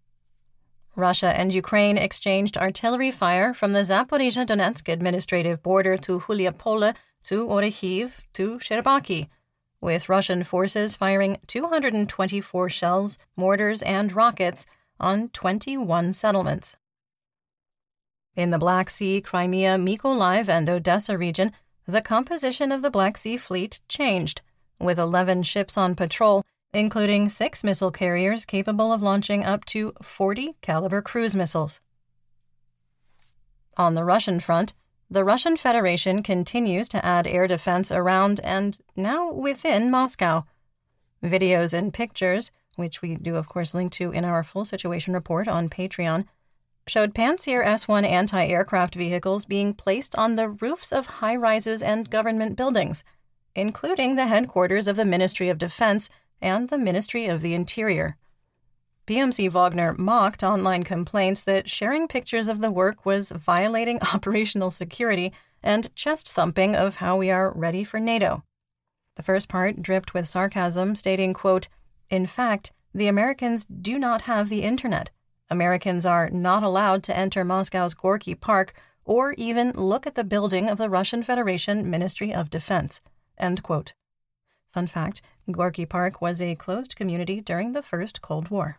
Russia 0.96 1.38
and 1.40 1.54
Ukraine 1.54 1.98
exchanged 1.98 2.58
artillery 2.58 3.12
fire 3.12 3.54
from 3.54 3.74
the 3.74 3.80
Zaporizhia 3.80 4.46
Donetsk 4.46 4.92
administrative 4.92 5.64
border 5.64 5.96
to 5.98 6.20
Huliapole 6.20 6.96
to 7.24 7.48
Orikhiv 7.48 8.24
to 8.34 8.58
Shcherbaki, 8.58 9.28
with 9.80 10.10
Russian 10.10 10.44
forces 10.44 10.96
firing 10.96 11.38
224 11.48 12.70
shells, 12.70 13.18
mortars, 13.38 13.82
and 13.84 14.12
rockets 14.12 14.66
on 15.00 15.30
21 15.30 16.14
settlements. 16.14 16.76
In 18.36 18.52
the 18.52 18.58
Black 18.58 18.90
Sea, 18.90 19.22
Crimea, 19.22 19.78
Mykolaiv, 19.78 20.48
and 20.48 20.70
Odessa 20.70 21.18
region, 21.18 21.52
the 21.86 22.02
composition 22.02 22.72
of 22.72 22.82
the 22.82 22.92
Black 22.92 23.18
Sea 23.18 23.38
Fleet 23.38 23.80
changed, 23.88 24.42
with 24.80 25.00
11 25.00 25.44
ships 25.44 25.78
on 25.78 25.96
patrol, 25.96 26.46
including 26.74 27.30
six 27.30 27.64
missile 27.64 27.92
carriers 27.92 28.46
capable 28.46 28.94
of 28.94 29.02
launching 29.02 29.44
up 29.44 29.66
to 29.66 29.94
40 30.02 30.56
Kalibr 30.62 31.04
cruise 31.04 31.36
missiles. 31.36 31.82
On 33.78 33.96
the 33.96 34.04
Russian 34.04 34.40
front, 34.40 34.74
the 35.10 35.24
Russian 35.24 35.58
Federation 35.58 36.22
continues 36.22 36.88
to 36.90 37.04
add 37.04 37.26
air 37.26 37.48
defense 37.48 37.92
around 37.92 38.40
and 38.44 38.78
now 38.96 39.32
within 39.32 39.90
Moscow. 39.90 40.46
Videos 41.24 41.74
and 41.74 41.94
pictures 41.94 42.52
which 42.80 43.02
we 43.02 43.16
do, 43.16 43.36
of 43.36 43.48
course, 43.48 43.74
link 43.76 43.92
to 43.94 44.12
in 44.12 44.26
our 44.26 44.44
full 44.44 44.66
situation 44.66 45.14
report 45.14 45.48
on 45.48 45.70
Patreon, 45.70 46.26
showed 46.88 47.14
Pantsir 47.14 47.64
S 47.64 47.88
1 47.88 48.04
anti 48.04 48.48
aircraft 48.48 48.96
vehicles 48.96 49.46
being 49.46 49.74
placed 49.74 50.16
on 50.16 50.36
the 50.36 50.50
roofs 50.50 50.92
of 50.92 51.06
high 51.06 51.36
rises 51.36 51.84
and 51.84 52.10
government 52.10 52.56
buildings, 52.56 53.04
including 53.56 54.16
the 54.16 54.28
headquarters 54.28 54.88
of 54.88 54.96
the 54.96 55.06
Ministry 55.06 55.50
of 55.50 55.60
Defense 55.60 56.10
and 56.42 56.70
the 56.70 56.78
Ministry 56.78 57.28
of 57.28 57.42
the 57.42 57.54
Interior. 57.54 58.18
PMC 59.06 59.50
Wagner 59.50 59.94
mocked 59.98 60.44
online 60.44 60.84
complaints 60.84 61.42
that 61.42 61.70
sharing 61.70 62.08
pictures 62.08 62.48
of 62.48 62.62
the 62.62 62.72
work 62.72 63.06
was 63.06 63.32
violating 63.32 64.00
operational 64.14 64.70
security 64.70 65.34
and 65.62 65.94
chest 65.96 66.32
thumping 66.32 66.76
of 66.76 66.96
how 66.96 67.18
we 67.18 67.30
are 67.30 67.52
ready 67.52 67.84
for 67.84 68.00
NATO. 68.00 68.44
The 69.16 69.24
first 69.24 69.50
part 69.50 69.82
dripped 69.82 70.14
with 70.14 70.28
sarcasm, 70.28 70.96
stating, 70.96 71.34
quote, 71.34 71.68
in 72.10 72.26
fact, 72.26 72.72
the 72.94 73.08
Americans 73.08 73.66
do 73.66 74.00
not 74.00 74.24
have 74.24 74.50
the 74.50 74.64
internet. 74.64 75.12
Americans 75.50 76.06
are 76.06 76.30
not 76.30 76.64
allowed 76.64 77.04
to 77.04 77.18
enter 77.18 77.44
Moscow's 77.44 77.94
Gorky 77.94 78.36
Park 78.36 78.74
or 79.04 79.34
even 79.38 79.72
look 79.72 80.06
at 80.06 80.16
the 80.16 80.24
building 80.24 80.70
of 80.70 80.78
the 80.78 80.90
Russian 80.90 81.24
Federation 81.24 81.90
Ministry 81.90 82.34
of 82.34 82.50
Defense. 82.50 83.02
Fun 83.40 84.88
fact 84.88 85.22
Gorky 85.52 85.86
Park 85.86 86.22
was 86.22 86.42
a 86.42 86.56
closed 86.56 86.96
community 86.96 87.42
during 87.42 87.74
the 87.74 87.82
First 87.82 88.22
Cold 88.22 88.50
War. 88.50 88.78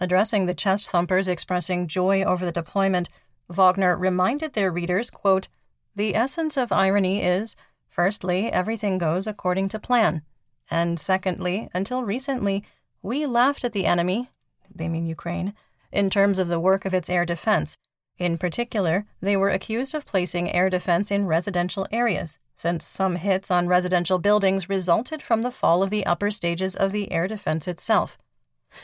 Addressing 0.00 0.46
the 0.46 0.54
chest 0.54 0.90
thumpers 0.90 1.28
expressing 1.28 1.86
joy 1.86 2.24
over 2.24 2.44
the 2.44 2.50
deployment, 2.50 3.08
Wagner 3.48 3.96
reminded 3.96 4.54
their 4.54 4.72
readers, 4.72 5.10
quote, 5.10 5.48
The 5.94 6.16
essence 6.16 6.56
of 6.56 6.72
irony 6.72 7.22
is, 7.22 7.54
firstly, 7.88 8.50
everything 8.50 8.98
goes 8.98 9.28
according 9.28 9.68
to 9.68 9.78
plan, 9.78 10.22
and 10.70 10.98
secondly, 10.98 11.68
until 11.74 12.04
recently, 12.04 12.64
we 13.02 13.26
laughed 13.26 13.64
at 13.64 13.72
the 13.72 13.86
enemy, 13.86 14.30
they 14.74 14.88
mean 14.88 15.06
Ukraine, 15.06 15.54
in 15.90 16.08
terms 16.08 16.38
of 16.38 16.48
the 16.48 16.60
work 16.60 16.84
of 16.84 16.94
its 16.94 17.10
air 17.10 17.24
defense. 17.24 17.76
In 18.18 18.38
particular, 18.38 19.06
they 19.20 19.36
were 19.36 19.50
accused 19.50 19.94
of 19.94 20.06
placing 20.06 20.52
air 20.52 20.70
defense 20.70 21.10
in 21.10 21.26
residential 21.26 21.86
areas, 21.90 22.38
since 22.54 22.86
some 22.86 23.16
hits 23.16 23.50
on 23.50 23.66
residential 23.66 24.18
buildings 24.18 24.68
resulted 24.68 25.22
from 25.22 25.42
the 25.42 25.50
fall 25.50 25.82
of 25.82 25.90
the 25.90 26.06
upper 26.06 26.30
stages 26.30 26.76
of 26.76 26.92
the 26.92 27.10
air 27.10 27.26
defense 27.26 27.66
itself. 27.66 28.18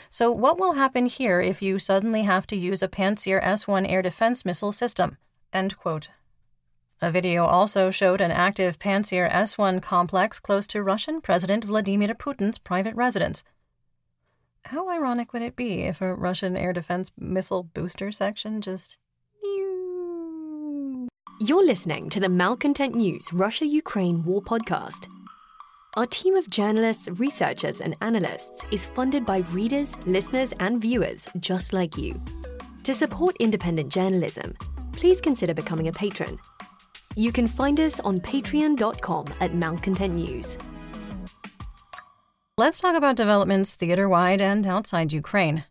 So, 0.09 0.31
what 0.31 0.59
will 0.59 0.73
happen 0.73 1.05
here 1.07 1.41
if 1.41 1.61
you 1.61 1.79
suddenly 1.79 2.23
have 2.23 2.45
to 2.47 2.55
use 2.55 2.83
a 2.83 2.87
Pantsir 2.87 3.39
S 3.41 3.67
1 3.67 3.85
air 3.85 4.01
defense 4.01 4.45
missile 4.45 4.71
system? 4.71 5.17
End 5.53 5.77
quote. 5.77 6.09
A 7.01 7.11
video 7.11 7.45
also 7.45 7.91
showed 7.91 8.19
an 8.19 8.31
active 8.31 8.77
Pantsir 8.77 9.29
S 9.31 9.57
1 9.57 9.79
complex 9.79 10.37
close 10.37 10.67
to 10.67 10.83
Russian 10.83 11.21
President 11.21 11.63
Vladimir 11.63 12.09
Putin's 12.09 12.57
private 12.57 12.93
residence. 12.93 13.41
How 14.65 14.89
ironic 14.89 15.31
would 15.31 15.41
it 15.41 15.55
be 15.55 15.83
if 15.83 16.01
a 16.01 16.13
Russian 16.13 16.57
air 16.57 16.73
defense 16.73 17.13
missile 17.17 17.63
booster 17.63 18.11
section 18.11 18.59
just. 18.59 18.97
You're 21.39 21.65
listening 21.65 22.09
to 22.09 22.19
the 22.19 22.27
Malcontent 22.27 22.93
News 22.95 23.31
Russia 23.31 23.65
Ukraine 23.65 24.25
War 24.25 24.41
Podcast. 24.41 25.07
Our 25.95 26.05
team 26.05 26.35
of 26.35 26.49
journalists, 26.49 27.07
researchers, 27.13 27.79
and 27.79 27.95
analysts 28.01 28.65
is 28.71 28.85
funded 28.85 29.25
by 29.25 29.37
readers, 29.53 29.95
listeners, 30.05 30.53
and 30.59 30.81
viewers 30.81 31.29
just 31.39 31.71
like 31.71 31.95
you. 31.97 32.21
To 32.83 32.93
support 32.93 33.37
independent 33.39 33.89
journalism, 33.89 34.53
please 34.91 35.21
consider 35.21 35.53
becoming 35.53 35.87
a 35.87 35.93
patron. 35.93 36.37
You 37.15 37.31
can 37.31 37.47
find 37.47 37.79
us 37.79 37.99
on 37.99 38.19
patreon.com 38.21 39.33
at 39.41 39.53
Malcontent 39.53 40.15
News. 40.15 40.57
Let's 42.57 42.79
talk 42.79 42.95
about 42.95 43.15
developments 43.15 43.75
theater 43.75 44.07
wide 44.07 44.41
and 44.41 44.67
outside 44.67 45.13
Ukraine. 45.13 45.63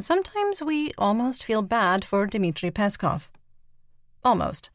Sometimes 0.00 0.62
we 0.62 0.92
almost 0.98 1.44
feel 1.44 1.62
bad 1.62 2.04
for 2.04 2.26
Dmitry 2.26 2.70
Peskov. 2.70 3.30
Almost. 4.24 4.70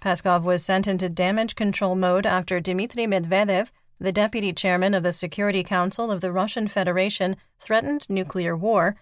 Peskov 0.00 0.42
was 0.42 0.64
sent 0.64 0.86
into 0.86 1.08
damage 1.08 1.54
control 1.54 1.94
mode 1.94 2.26
after 2.26 2.60
Dmitry 2.60 3.06
Medvedev, 3.06 3.70
the 4.00 4.12
deputy 4.12 4.52
chairman 4.52 4.94
of 4.94 5.04
the 5.04 5.12
Security 5.12 5.62
Council 5.62 6.10
of 6.10 6.20
the 6.20 6.32
Russian 6.32 6.66
Federation, 6.66 7.36
threatened 7.60 8.06
nuclear 8.08 8.56
war, 8.56 8.96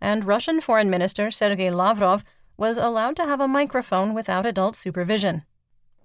and 0.00 0.24
Russian 0.24 0.60
Foreign 0.60 0.88
Minister 0.88 1.30
Sergei 1.30 1.70
Lavrov 1.70 2.24
was 2.58 2.76
allowed 2.76 3.16
to 3.16 3.24
have 3.24 3.40
a 3.40 3.48
microphone 3.48 4.12
without 4.12 4.44
adult 4.44 4.76
supervision. 4.76 5.44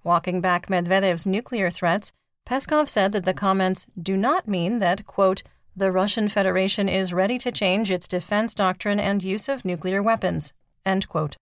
Walking 0.02 0.40
back 0.40 0.68
Medvedev's 0.68 1.26
nuclear 1.26 1.68
threats, 1.68 2.12
Peskov 2.46 2.88
said 2.88 3.12
that 3.12 3.24
the 3.24 3.34
comments 3.34 3.86
do 4.00 4.16
not 4.16 4.46
mean 4.46 4.78
that, 4.78 5.06
quote, 5.06 5.42
the 5.76 5.90
Russian 5.90 6.28
Federation 6.28 6.88
is 6.88 7.12
ready 7.12 7.36
to 7.38 7.50
change 7.50 7.90
its 7.90 8.06
defense 8.06 8.54
doctrine 8.54 9.00
and 9.00 9.24
use 9.24 9.48
of 9.48 9.64
nuclear 9.64 10.02
weapons, 10.02 10.52
end 10.86 11.08
quote. 11.08 11.36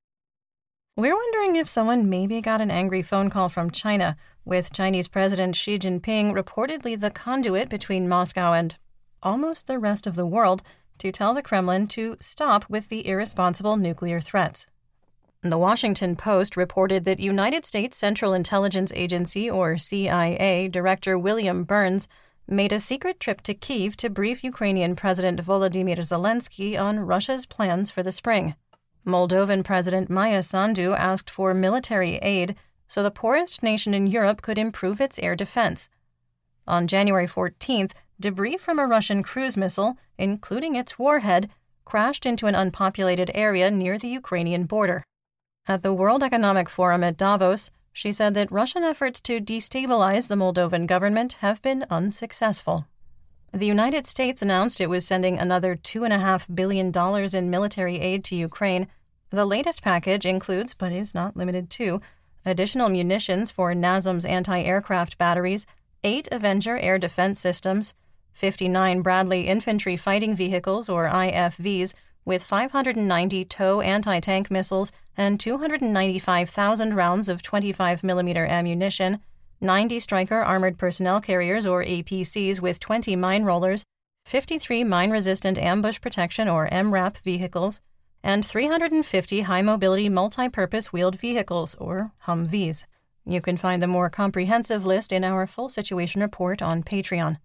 We're 0.97 1.17
wondering 1.17 1.57
if 1.57 1.69
someone 1.69 2.09
maybe 2.09 2.41
got 2.41 2.61
an 2.61 2.71
angry 2.71 3.03
phone 3.03 3.29
call 3.29 3.49
from 3.49 3.71
China, 3.71 4.17
with 4.45 4.73
Chinese 4.73 5.09
President 5.09 5.55
Xi 5.55 5.79
Jinping 5.79 6.33
reportedly 6.33 6.99
the 6.99 7.11
conduit 7.11 7.69
between 7.69 8.09
Moscow 8.09 8.53
and 8.53 8.77
almost 9.23 9.67
the 9.67 9.79
rest 9.79 10.07
of 10.07 10.15
the 10.15 10.27
world 10.27 10.63
to 10.99 11.13
tell 11.13 11.35
the 11.35 11.43
Kremlin 11.43 11.87
to 11.89 12.17
stop 12.21 12.65
with 12.69 12.89
the 12.89 13.07
irresponsible 13.07 13.77
nuclear 13.77 14.21
threats. 14.21 14.67
The 15.45 15.59
Washington 15.59 16.15
Post 16.15 16.57
reported 16.57 17.05
that 17.05 17.19
United 17.19 17.67
States 17.67 17.97
Central 17.97 18.33
Intelligence 18.33 18.93
Agency, 18.95 19.51
or 19.51 19.77
CIA, 19.77 20.69
Director 20.69 21.19
William 21.19 21.65
Burns 21.65 22.07
made 22.47 22.73
a 22.73 22.79
secret 22.79 23.19
trip 23.19 23.41
to 23.43 23.55
Kiev 23.55 23.97
to 23.97 24.09
brief 24.09 24.45
Ukrainian 24.45 24.95
President 24.95 25.45
Volodymyr 25.45 25.99
Zelensky 25.99 26.81
on 26.81 27.01
Russia's 27.01 27.45
plans 27.45 27.91
for 27.91 28.05
the 28.05 28.13
spring. 28.13 28.55
Moldovan 29.05 29.65
President 29.65 30.09
Maia 30.09 30.45
Sandu 30.45 30.93
asked 30.93 31.29
for 31.29 31.53
military 31.53 32.19
aid 32.19 32.55
so 32.87 33.03
the 33.03 33.11
poorest 33.11 33.65
nation 33.65 33.95
in 33.95 34.07
Europe 34.07 34.43
could 34.43 34.59
improve 34.59 35.01
its 35.01 35.19
air 35.19 35.35
defense. 35.35 35.89
On 36.69 36.87
January 36.87 37.27
14th, 37.27 37.93
debris 38.21 38.59
from 38.59 38.79
a 38.79 38.87
Russian 38.87 39.25
cruise 39.25 39.57
missile, 39.57 39.97
including 40.17 40.77
its 40.77 41.01
warhead, 41.01 41.51
crashed 41.85 42.27
into 42.27 42.47
an 42.47 42.55
unpopulated 42.55 43.29
area 43.35 43.73
near 43.73 43.99
the 43.99 44.07
Ukrainian 44.07 44.67
border. 44.67 45.03
At 45.69 45.83
the 45.83 45.93
World 45.93 46.25
Economic 46.25 46.69
Forum 46.69 47.05
at 47.05 47.17
Davos, 47.17 47.71
she 47.93 48.11
said 48.11 48.35
that 48.35 48.51
Russian 48.51 48.83
efforts 48.83 49.21
to 49.21 49.41
destabilize 49.41 50.27
the 50.27 50.35
Moldovan 50.35 50.89
government 50.89 51.35
have 51.35 51.63
been 51.63 51.87
unsuccessful. 51.89 52.87
The 53.53 53.67
United 53.67 54.05
States 54.05 54.43
announced 54.43 54.81
it 54.81 54.91
was 54.91 55.07
sending 55.07 55.39
another 55.39 55.77
$2.5 55.77 56.55
billion 56.55 56.93
in 57.37 57.51
military 57.51 58.01
aid 58.01 58.25
to 58.25 58.37
Ukraine. 58.37 58.89
The 59.31 59.45
latest 59.45 59.83
package 59.83 60.27
includes, 60.27 60.75
but 60.75 60.91
is 60.91 61.15
not 61.15 61.37
limited 61.37 61.71
to, 61.71 62.01
additional 62.45 62.89
munitions 62.89 63.53
for 63.53 63.73
NASAMS 63.73 64.29
anti 64.29 64.63
aircraft 64.63 65.17
batteries, 65.17 65.65
eight 66.03 66.29
Avenger 66.33 66.77
air 66.79 66.99
defense 66.99 67.39
systems, 67.39 67.95
59 68.33 69.03
Bradley 69.03 69.47
infantry 69.47 69.97
fighting 69.97 70.35
vehicles, 70.35 70.89
or 70.89 71.07
IFVs, 71.07 71.95
with 72.25 72.43
590 72.43 73.45
TOW 73.45 73.81
anti 73.81 74.21
tank 74.21 74.51
missiles 74.51 74.93
and 75.17 75.39
295,000 75.39 76.95
rounds 76.95 77.29
of 77.29 77.43
25 77.43 78.03
mm 78.03 78.49
ammunition, 78.49 79.21
90 79.61 80.01
Stryker 80.01 80.41
armored 80.41 80.79
personnel 80.79 81.21
carriers 81.21 81.67
or 81.67 81.85
APCs 81.85 82.61
with 82.61 82.81
20 82.81 83.15
mine 83.17 83.45
rollers, 83.45 83.85
53 84.25 84.85
mine 84.85 85.11
resistant 85.11 85.59
ambush 85.59 86.01
protection 86.01 86.49
or 86.49 86.69
MRAP 86.69 87.19
vehicles, 87.19 87.81
and 88.23 88.45
350 88.47 89.41
high 89.43 89.63
mobility 89.63 90.09
multi 90.09 90.49
purpose 90.49 90.93
wheeled 90.93 91.19
vehicles 91.19 91.75
or 91.77 92.13
Humvees. 92.27 92.87
You 93.25 93.41
can 93.41 93.57
find 93.57 93.83
a 93.83 93.87
more 93.87 94.11
comprehensive 94.11 94.85
list 94.85 95.13
in 95.13 95.25
our 95.25 95.47
full 95.47 95.69
situation 95.69 96.21
report 96.21 96.61
on 96.61 96.83
Patreon. 96.83 97.37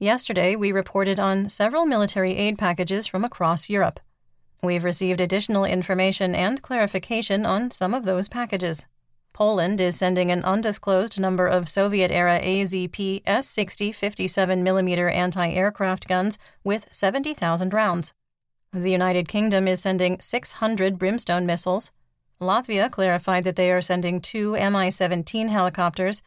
Yesterday, 0.00 0.54
we 0.54 0.70
reported 0.70 1.18
on 1.18 1.48
several 1.48 1.84
military 1.84 2.36
aid 2.36 2.56
packages 2.56 3.08
from 3.08 3.24
across 3.24 3.68
Europe. 3.68 3.98
We've 4.62 4.84
received 4.84 5.20
additional 5.20 5.64
information 5.64 6.36
and 6.36 6.62
clarification 6.62 7.44
on 7.44 7.72
some 7.72 7.94
of 7.94 8.04
those 8.04 8.28
packages. 8.28 8.86
Poland 9.32 9.80
is 9.80 9.96
sending 9.96 10.30
an 10.30 10.44
undisclosed 10.44 11.18
number 11.18 11.48
of 11.48 11.68
Soviet 11.68 12.12
era 12.12 12.38
AZP 12.40 13.22
S 13.26 13.48
60 13.48 13.92
57mm 13.92 15.12
anti 15.12 15.48
aircraft 15.50 16.06
guns 16.06 16.38
with 16.62 16.86
70,000 16.92 17.74
rounds. 17.74 18.14
The 18.72 18.92
United 18.92 19.26
Kingdom 19.26 19.66
is 19.66 19.80
sending 19.80 20.20
600 20.20 20.96
Brimstone 20.96 21.44
missiles. 21.44 21.90
Latvia 22.40 22.88
clarified 22.88 23.42
that 23.42 23.56
they 23.56 23.72
are 23.72 23.82
sending 23.82 24.20
two 24.20 24.52
Mi 24.52 24.92
17 24.92 25.48
helicopters 25.48 26.22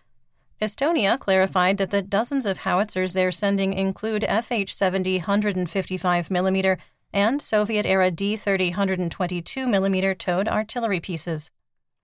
Estonia 0.62 1.18
clarified 1.18 1.78
that 1.80 1.90
the 1.90 2.04
dozens 2.04 2.46
of 2.46 2.60
howitzers 2.60 3.14
they're 3.14 3.32
sending 3.32 3.74
include 3.74 4.22
FH 4.22 4.70
70 4.70 5.22
155mm 5.22 6.78
and 7.12 7.42
Soviet 7.42 7.86
era 7.88 8.12
D 8.12 8.38
30 8.38 8.74
122mm 8.74 10.18
towed 10.20 10.48
artillery 10.48 11.00
pieces. 11.00 11.50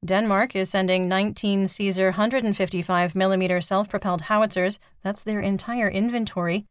Denmark 0.04 0.56
is 0.56 0.72
sending 0.72 1.08
19 1.08 1.68
Caesar 1.68 2.14
155mm 2.14 3.64
self 3.64 3.90
propelled 3.90 4.22
howitzers, 4.22 4.80
that's 5.04 5.24
their 5.24 5.40
entire 5.40 5.88
inventory. 5.90 6.66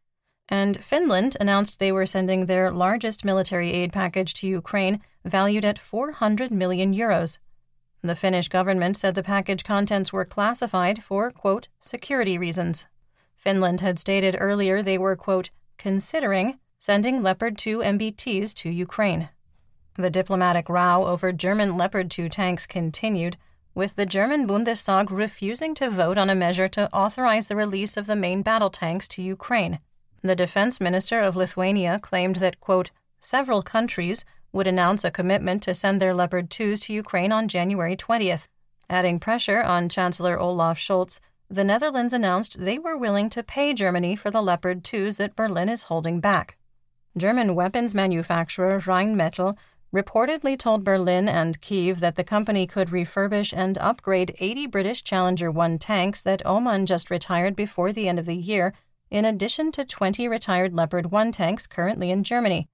And 0.49 0.83
Finland 0.83 1.37
announced 1.39 1.79
they 1.79 1.93
were 1.93 2.05
sending 2.05 2.45
their 2.45 2.69
largest 2.69 3.23
military 3.23 3.71
aid 3.71 3.93
package 3.93 4.33
to 4.35 4.47
Ukraine, 4.47 4.99
valued 5.23 5.63
at 5.63 5.79
400 5.79 6.51
million 6.51 6.93
euros. 6.93 7.39
The 8.07 8.15
Finnish 8.15 8.47
government 8.47 8.95
said 8.95 9.15
the 9.15 9.21
package 9.21 9.65
contents 9.65 10.13
were 10.13 10.23
classified 10.23 11.03
for, 11.03 11.29
quote, 11.29 11.67
security 11.81 12.37
reasons. 12.37 12.87
Finland 13.35 13.81
had 13.81 13.99
stated 13.99 14.37
earlier 14.39 14.81
they 14.81 14.97
were, 14.97 15.17
quote, 15.17 15.49
considering 15.77 16.57
sending 16.79 17.21
Leopard 17.21 17.57
2 17.57 17.79
MBTs 17.79 18.53
to 18.53 18.69
Ukraine. 18.69 19.27
The 19.95 20.09
diplomatic 20.09 20.69
row 20.69 21.03
over 21.03 21.33
German 21.33 21.75
Leopard 21.75 22.09
2 22.09 22.29
tanks 22.29 22.65
continued, 22.65 23.35
with 23.75 23.97
the 23.97 24.05
German 24.05 24.47
Bundestag 24.47 25.11
refusing 25.11 25.75
to 25.75 25.89
vote 25.89 26.17
on 26.17 26.29
a 26.29 26.35
measure 26.35 26.69
to 26.69 26.89
authorize 26.93 27.47
the 27.47 27.57
release 27.57 27.97
of 27.97 28.07
the 28.07 28.15
main 28.15 28.41
battle 28.41 28.69
tanks 28.69 29.09
to 29.09 29.21
Ukraine. 29.21 29.79
The 30.21 30.35
defense 30.35 30.79
minister 30.79 31.19
of 31.19 31.35
Lithuania 31.35 31.99
claimed 31.99 32.37
that, 32.37 32.61
quote, 32.61 32.91
several 33.19 33.61
countries, 33.61 34.23
would 34.57 34.67
announce 34.67 35.03
a 35.03 35.11
commitment 35.11 35.61
to 35.61 35.75
send 35.75 36.01
their 36.01 36.15
Leopard 36.15 36.49
2s 36.49 36.81
to 36.81 36.93
Ukraine 36.93 37.31
on 37.31 37.47
January 37.47 37.95
20th, 37.95 38.47
adding 38.89 39.19
pressure 39.19 39.61
on 39.61 39.87
Chancellor 39.87 40.39
Olaf 40.39 40.79
Scholz, 40.79 41.19
the 41.47 41.63
Netherlands 41.63 42.11
announced 42.11 42.59
they 42.59 42.79
were 42.79 42.97
willing 42.97 43.29
to 43.29 43.43
pay 43.43 43.71
Germany 43.71 44.15
for 44.15 44.31
the 44.31 44.41
Leopard 44.41 44.83
2s 44.83 45.17
that 45.17 45.35
Berlin 45.35 45.69
is 45.69 45.83
holding 45.83 46.19
back. 46.19 46.57
German 47.15 47.53
weapons 47.53 47.93
manufacturer 47.93 48.81
Rheinmetall 48.81 49.55
reportedly 49.93 50.57
told 50.57 50.83
Berlin 50.83 51.29
and 51.29 51.61
Kiev 51.61 51.99
that 51.99 52.15
the 52.15 52.23
company 52.23 52.65
could 52.65 52.89
refurbish 52.89 53.53
and 53.55 53.77
upgrade 53.77 54.35
80 54.39 54.65
British 54.65 55.03
Challenger 55.03 55.51
1 55.51 55.77
tanks 55.77 56.23
that 56.23 56.45
Oman 56.47 56.87
just 56.87 57.11
retired 57.11 57.55
before 57.55 57.93
the 57.93 58.07
end 58.09 58.17
of 58.17 58.25
the 58.25 58.35
year, 58.35 58.73
in 59.11 59.23
addition 59.23 59.71
to 59.73 59.85
20 59.85 60.27
retired 60.27 60.73
Leopard 60.73 61.11
1 61.11 61.31
tanks 61.31 61.67
currently 61.67 62.09
in 62.09 62.23
Germany. 62.23 62.67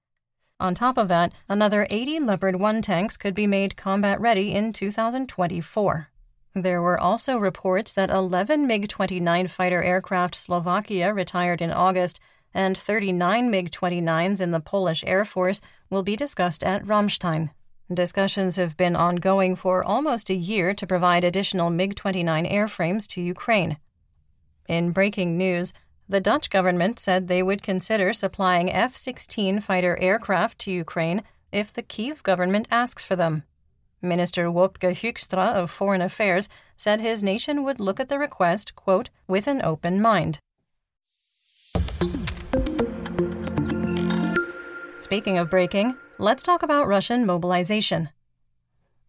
On 0.64 0.74
top 0.74 0.96
of 0.96 1.08
that, 1.08 1.30
another 1.46 1.86
80 1.90 2.20
Leopard 2.20 2.56
1 2.56 2.80
tanks 2.80 3.18
could 3.18 3.34
be 3.34 3.46
made 3.46 3.76
combat 3.76 4.18
ready 4.18 4.54
in 4.54 4.72
2024. 4.72 6.08
There 6.54 6.80
were 6.80 6.98
also 6.98 7.36
reports 7.36 7.92
that 7.92 8.08
11 8.08 8.66
MiG 8.66 8.88
29 8.88 9.48
fighter 9.48 9.82
aircraft 9.82 10.34
Slovakia 10.34 11.12
retired 11.12 11.60
in 11.60 11.70
August 11.70 12.18
and 12.54 12.78
39 12.78 13.50
MiG 13.50 13.72
29s 13.72 14.40
in 14.40 14.52
the 14.52 14.60
Polish 14.60 15.04
Air 15.06 15.26
Force 15.26 15.60
will 15.90 16.02
be 16.02 16.16
discussed 16.16 16.64
at 16.64 16.82
Ramstein. 16.86 17.50
Discussions 17.92 18.56
have 18.56 18.74
been 18.74 18.96
ongoing 18.96 19.56
for 19.56 19.84
almost 19.84 20.30
a 20.30 20.34
year 20.34 20.72
to 20.72 20.86
provide 20.86 21.24
additional 21.24 21.68
MiG 21.68 21.94
29 21.94 22.46
airframes 22.46 23.06
to 23.08 23.20
Ukraine. 23.20 23.76
In 24.66 24.92
breaking 24.92 25.36
news, 25.36 25.74
the 26.08 26.20
Dutch 26.20 26.50
government 26.50 26.98
said 26.98 27.28
they 27.28 27.42
would 27.42 27.62
consider 27.62 28.12
supplying 28.12 28.70
F 28.70 28.94
16 28.94 29.60
fighter 29.60 29.98
aircraft 30.00 30.58
to 30.60 30.72
Ukraine 30.72 31.22
if 31.50 31.72
the 31.72 31.82
Kiev 31.82 32.22
government 32.22 32.68
asks 32.70 33.04
for 33.04 33.16
them. 33.16 33.44
Minister 34.02 34.46
Wopke 34.46 34.94
Hoekstra 34.94 35.54
of 35.54 35.70
Foreign 35.70 36.02
Affairs 36.02 36.48
said 36.76 37.00
his 37.00 37.22
nation 37.22 37.64
would 37.64 37.80
look 37.80 37.98
at 37.98 38.08
the 38.08 38.18
request, 38.18 38.74
quote, 38.76 39.08
with 39.26 39.46
an 39.46 39.62
open 39.62 40.02
mind. 40.02 40.38
Speaking 44.98 45.38
of 45.38 45.50
breaking, 45.50 45.96
let's 46.18 46.42
talk 46.42 46.62
about 46.62 46.88
Russian 46.88 47.24
mobilization. 47.24 48.10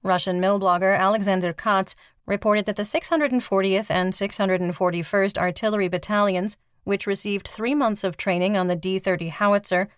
Russian 0.03 0.39
mill 0.39 0.60
blogger 0.60 0.97
Alexander 0.97 1.51
Kots 1.51 1.95
reported 2.25 2.65
that 2.65 2.75
the 2.75 2.84
640th 2.84 3.89
and 3.89 4.13
641st 4.13 5.38
Artillery 5.38 5.88
Battalions, 5.88 6.58
which 6.86 7.06
received 7.06 7.48
three 7.48 7.76
months 7.76 8.06
of 8.06 8.15
training 8.15 8.56
on 8.56 8.67
the 8.67 8.76
D 8.78 8.98
30 8.98 9.28
howitzer, 9.28 9.89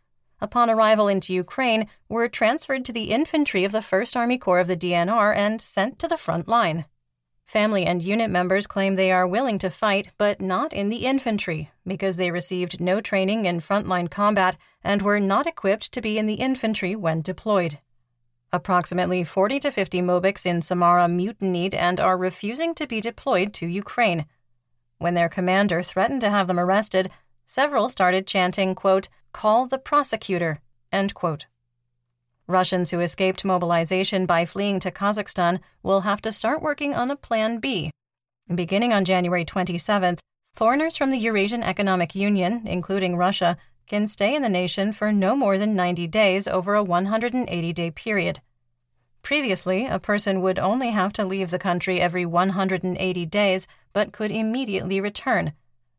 upon 0.42 0.70
arrival 0.70 1.08
into 1.08 1.34
Ukraine, 1.34 1.88
were 2.10 2.28
transferred 2.28 2.84
to 2.86 2.92
the 2.92 3.12
infantry 3.12 3.64
of 3.64 3.72
the 3.72 3.80
1st 3.80 4.16
Army 4.16 4.38
Corps 4.40 4.60
of 4.60 4.68
the 4.68 4.76
DNR 4.76 5.36
and 5.36 5.62
sent 5.62 6.00
to 6.00 6.08
the 6.08 6.18
front 6.18 6.48
line. 6.48 6.86
Family 7.46 7.86
and 7.86 8.04
unit 8.04 8.30
members 8.30 8.68
claim 8.68 8.96
they 8.96 9.10
are 9.10 9.26
willing 9.26 9.58
to 9.60 9.70
fight, 9.70 10.12
but 10.18 10.42
not 10.42 10.74
in 10.74 10.90
the 10.90 11.06
infantry, 11.06 11.72
because 11.86 12.18
they 12.18 12.30
received 12.30 12.82
no 12.82 13.00
training 13.00 13.46
in 13.46 13.62
frontline 13.62 14.12
combat 14.12 14.58
and 14.84 15.02
were 15.02 15.20
not 15.20 15.48
equipped 15.48 15.94
to 15.94 16.02
be 16.02 16.18
in 16.18 16.26
the 16.26 16.36
infantry 16.36 16.94
when 16.94 17.22
deployed. 17.22 17.80
Approximately 18.52 19.24
40 19.24 19.60
to 19.62 19.72
50 19.72 20.02
Mobics 20.02 20.46
in 20.46 20.62
Samara 20.62 21.08
mutinied 21.08 21.74
and 21.74 22.00
are 22.00 22.18
refusing 22.18 22.76
to 22.76 22.86
be 22.86 23.00
deployed 23.00 23.54
to 23.56 23.66
Ukraine. 23.66 24.26
When 25.00 25.14
their 25.14 25.30
commander 25.30 25.84
threatened 25.84 26.22
to 26.22 26.30
have 26.30 26.48
them 26.48 26.60
arrested, 26.60 27.12
several 27.46 27.90
started 27.90 28.26
chanting, 28.26 28.74
quote, 28.74 29.10
Call 29.32 29.68
the 29.68 29.78
prosecutor, 29.78 30.60
end 30.92 31.14
quote. 31.14 31.46
Russians 32.48 32.92
who 32.92 33.02
escaped 33.02 33.46
mobilization 33.46 34.26
by 34.26 34.46
fleeing 34.46 34.80
to 34.80 34.90
Kazakhstan 34.92 35.60
will 35.84 36.02
have 36.02 36.22
to 36.22 36.32
start 36.32 36.62
working 36.62 36.96
on 36.96 37.12
a 37.12 37.16
Plan 37.16 37.60
B. 37.60 37.92
Beginning 38.54 38.94
on 38.94 39.06
January 39.06 39.44
27th, 39.44 40.20
foreigners 40.54 40.96
from 40.96 41.12
the 41.12 41.20
Eurasian 41.20 41.62
Economic 41.62 42.16
Union, 42.16 42.62
including 42.66 43.18
Russia, 43.18 43.58
can 43.86 44.08
stay 44.08 44.34
in 44.34 44.42
the 44.42 44.50
nation 44.50 44.92
for 44.92 45.12
no 45.12 45.36
more 45.36 45.58
than 45.58 45.76
90 45.76 46.08
days 46.08 46.48
over 46.48 46.74
a 46.74 46.84
180 46.84 47.74
day 47.74 47.92
period. 47.92 48.42
Previously, 49.28 49.86
a 49.86 50.00
person 50.00 50.40
would 50.40 50.58
only 50.58 50.92
have 50.92 51.12
to 51.12 51.26
leave 51.26 51.52
the 51.52 51.60
country 51.60 52.00
every 52.00 52.26
180 52.26 53.26
days 53.26 53.68
but 53.92 54.14
could 54.14 54.32
immediately 54.32 55.02
return. 55.02 55.52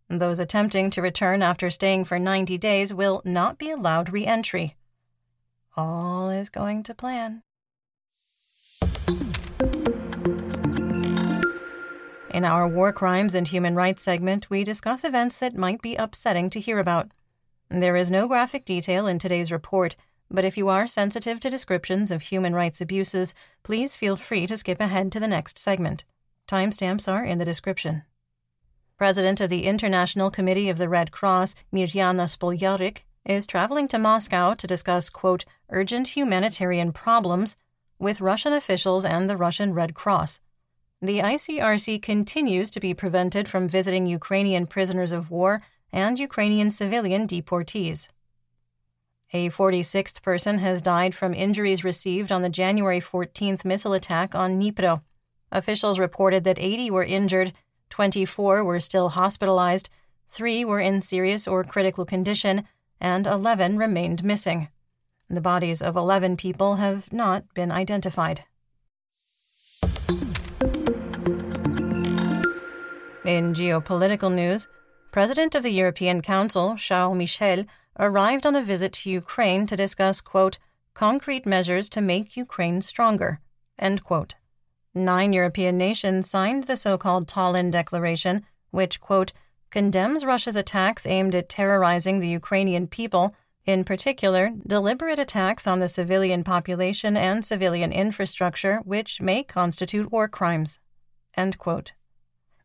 Those 0.09 0.39
attempting 0.39 0.89
to 0.93 1.03
return 1.03 1.43
after 1.43 1.69
staying 1.69 2.05
for 2.05 2.19
90 2.19 2.57
days 2.57 2.95
will 2.95 3.21
not 3.27 3.59
be 3.59 3.71
allowed 3.71 4.15
re 4.15 4.25
entry 4.25 4.77
all 5.77 6.31
is 6.31 6.49
going 6.49 6.83
to 6.85 6.95
plan. 6.95 7.43
In 12.31 12.47
our 12.47 12.67
War 12.67 12.95
Crimes 12.95 13.35
and 13.35 13.47
Human 13.47 13.75
Rights 13.75 14.03
segment, 14.03 14.49
we 14.49 14.65
discuss 14.65 15.05
events 15.05 15.37
that 15.37 15.55
might 15.55 15.83
be 15.83 15.97
upsetting 15.97 16.49
to 16.49 16.61
hear 16.61 16.79
about. 16.79 17.11
There 17.69 17.95
is 17.95 18.11
no 18.11 18.27
graphic 18.27 18.65
detail 18.65 19.07
in 19.07 19.19
today's 19.19 19.53
report, 19.53 19.97
but 20.31 20.45
if 20.45 20.57
you 20.57 20.69
are 20.69 20.87
sensitive 20.87 21.41
to 21.41 21.51
descriptions 21.51 22.11
of 22.11 22.23
human 22.23 22.55
rights 22.55 22.81
abuses, 22.81 23.35
please 23.63 23.97
feel 23.97 24.17
free 24.17 24.47
to 24.47 24.57
skip 24.57 24.81
ahead 24.81 25.11
to 25.13 25.21
the 25.21 25.29
next 25.29 25.59
segment. 25.59 26.05
Timestamps 26.47 27.11
are 27.11 27.25
in 27.25 27.39
the 27.39 27.45
description. 27.45 28.03
President 28.97 29.41
of 29.41 29.49
the 29.49 29.65
International 29.65 30.31
Committee 30.31 30.69
of 30.69 30.79
the 30.79 30.89
Red 30.89 31.13
Cross, 31.13 31.55
Mirjana 31.73 32.25
Spoljaric, 32.25 33.05
is 33.25 33.47
traveling 33.47 33.87
to 33.89 33.99
Moscow 33.99 34.55
to 34.55 34.67
discuss, 34.67 35.11
quote, 35.11 35.45
urgent 35.71 36.17
humanitarian 36.17 36.93
problems 36.93 37.57
with 37.99 38.21
Russian 38.21 38.53
officials 38.53 39.05
and 39.05 39.29
the 39.29 39.37
Russian 39.37 39.75
Red 39.75 39.95
Cross. 39.95 40.41
The 41.01 41.21
ICRC 41.21 42.03
continues 42.03 42.71
to 42.71 42.81
be 42.81 42.93
prevented 42.93 43.47
from 43.47 43.69
visiting 43.69 44.07
Ukrainian 44.07 44.67
prisoners 44.67 45.13
of 45.13 45.31
war 45.31 45.63
and 45.93 46.19
Ukrainian 46.19 46.71
civilian 46.71 47.29
deportees. 47.29 48.09
A 49.35 49.51
46th 49.51 50.23
person 50.23 50.59
has 50.61 50.81
died 50.81 51.15
from 51.15 51.35
injuries 51.35 51.85
received 51.85 52.33
on 52.33 52.41
the 52.41 52.49
January 52.49 52.99
14th 52.99 53.63
missile 53.63 53.93
attack 53.93 54.35
on 54.35 54.59
Dnipro. 54.59 55.03
Officials 55.53 55.99
reported 55.99 56.45
that 56.45 56.59
80 56.59 56.91
were 56.91 57.05
injured, 57.05 57.53
24 57.91 58.65
were 58.65 58.81
still 58.81 59.11
hospitalized, 59.11 59.91
3 60.31 60.65
were 60.65 60.81
in 60.81 61.03
serious 61.03 61.47
or 61.47 61.63
critical 61.63 62.07
condition, 62.07 62.65
and 63.03 63.27
11 63.27 63.77
remained 63.77 64.25
missing. 64.25 64.69
The 65.29 65.43
bodies 65.43 65.83
of 65.83 65.95
11 65.95 66.39
people 66.39 66.77
have 66.77 67.13
not 67.13 67.53
been 67.53 67.71
identified. 67.71 68.45
In 73.27 73.53
geopolitical 73.53 74.33
news, 74.33 74.69
President 75.13 75.55
of 75.55 75.63
the 75.63 75.73
European 75.73 76.23
Council, 76.23 76.77
Charles 76.77 77.17
Michel, 77.17 77.67
arrived 77.99 78.47
on 78.47 78.57
a 78.57 78.63
visit 78.63 78.93
to 78.93 79.11
Ukraine 79.11 79.67
to 79.67 79.77
discuss, 79.77 80.21
quote, 80.21 80.59
concrete 80.95 81.47
measures 81.47 81.89
to 81.91 82.01
make 82.01 82.37
Ukraine 82.37 82.83
stronger, 82.83 83.41
end 83.79 84.03
quote. 84.03 84.35
Nine 84.95 85.33
European 85.33 85.77
nations 85.77 86.29
signed 86.29 86.65
the 86.65 86.77
so 86.77 86.99
called 86.99 87.29
Tallinn 87.29 87.71
Declaration, 87.71 88.45
which, 88.71 89.01
quote, 89.01 89.33
condemns 89.71 90.25
Russia's 90.25 90.57
attacks 90.57 91.07
aimed 91.07 91.35
at 91.35 91.49
terrorizing 91.49 92.21
the 92.21 92.29
Ukrainian 92.29 92.87
people, 92.87 93.35
in 93.67 93.85
particular, 93.85 94.53
deliberate 94.67 95.19
attacks 95.19 95.67
on 95.67 95.81
the 95.81 95.89
civilian 95.89 96.43
population 96.43 97.17
and 97.17 97.45
civilian 97.45 97.93
infrastructure, 97.93 98.79
which 98.79 99.21
may 99.21 99.43
constitute 99.43 100.11
war 100.11 100.27
crimes. 100.27 100.81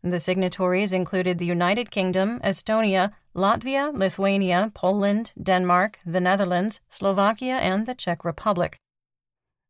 The 0.04 0.20
signatories 0.20 0.92
included 0.92 1.38
the 1.38 1.46
United 1.46 1.90
Kingdom, 1.90 2.42
Estonia, 2.42 3.14
Latvia, 3.34 3.98
Lithuania, 3.98 4.70
Poland, 4.74 5.32
Denmark, 5.42 6.00
the 6.06 6.20
Netherlands, 6.20 6.82
Slovakia, 6.90 7.56
and 7.56 7.86
the 7.86 7.96
Czech 7.96 8.26
Republic. 8.26 8.78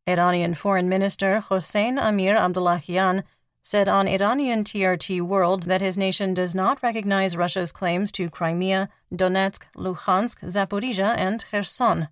Iranian 0.07 0.55
Foreign 0.55 0.89
Minister 0.89 1.39
Hossein 1.39 1.99
Amir 1.99 2.35
Abdollahian 2.35 3.23
said 3.61 3.87
on 3.87 4.07
Iranian 4.07 4.63
TRT 4.63 5.21
World 5.21 5.63
that 5.63 5.81
his 5.81 5.97
nation 5.97 6.33
does 6.33 6.55
not 6.55 6.81
recognize 6.81 7.37
Russia's 7.37 7.71
claims 7.71 8.11
to 8.13 8.29
Crimea, 8.29 8.89
Donetsk, 9.13 9.61
Luhansk, 9.77 10.39
Zaporizhia, 10.41 11.15
and 11.15 11.45
Kherson. 11.49 12.09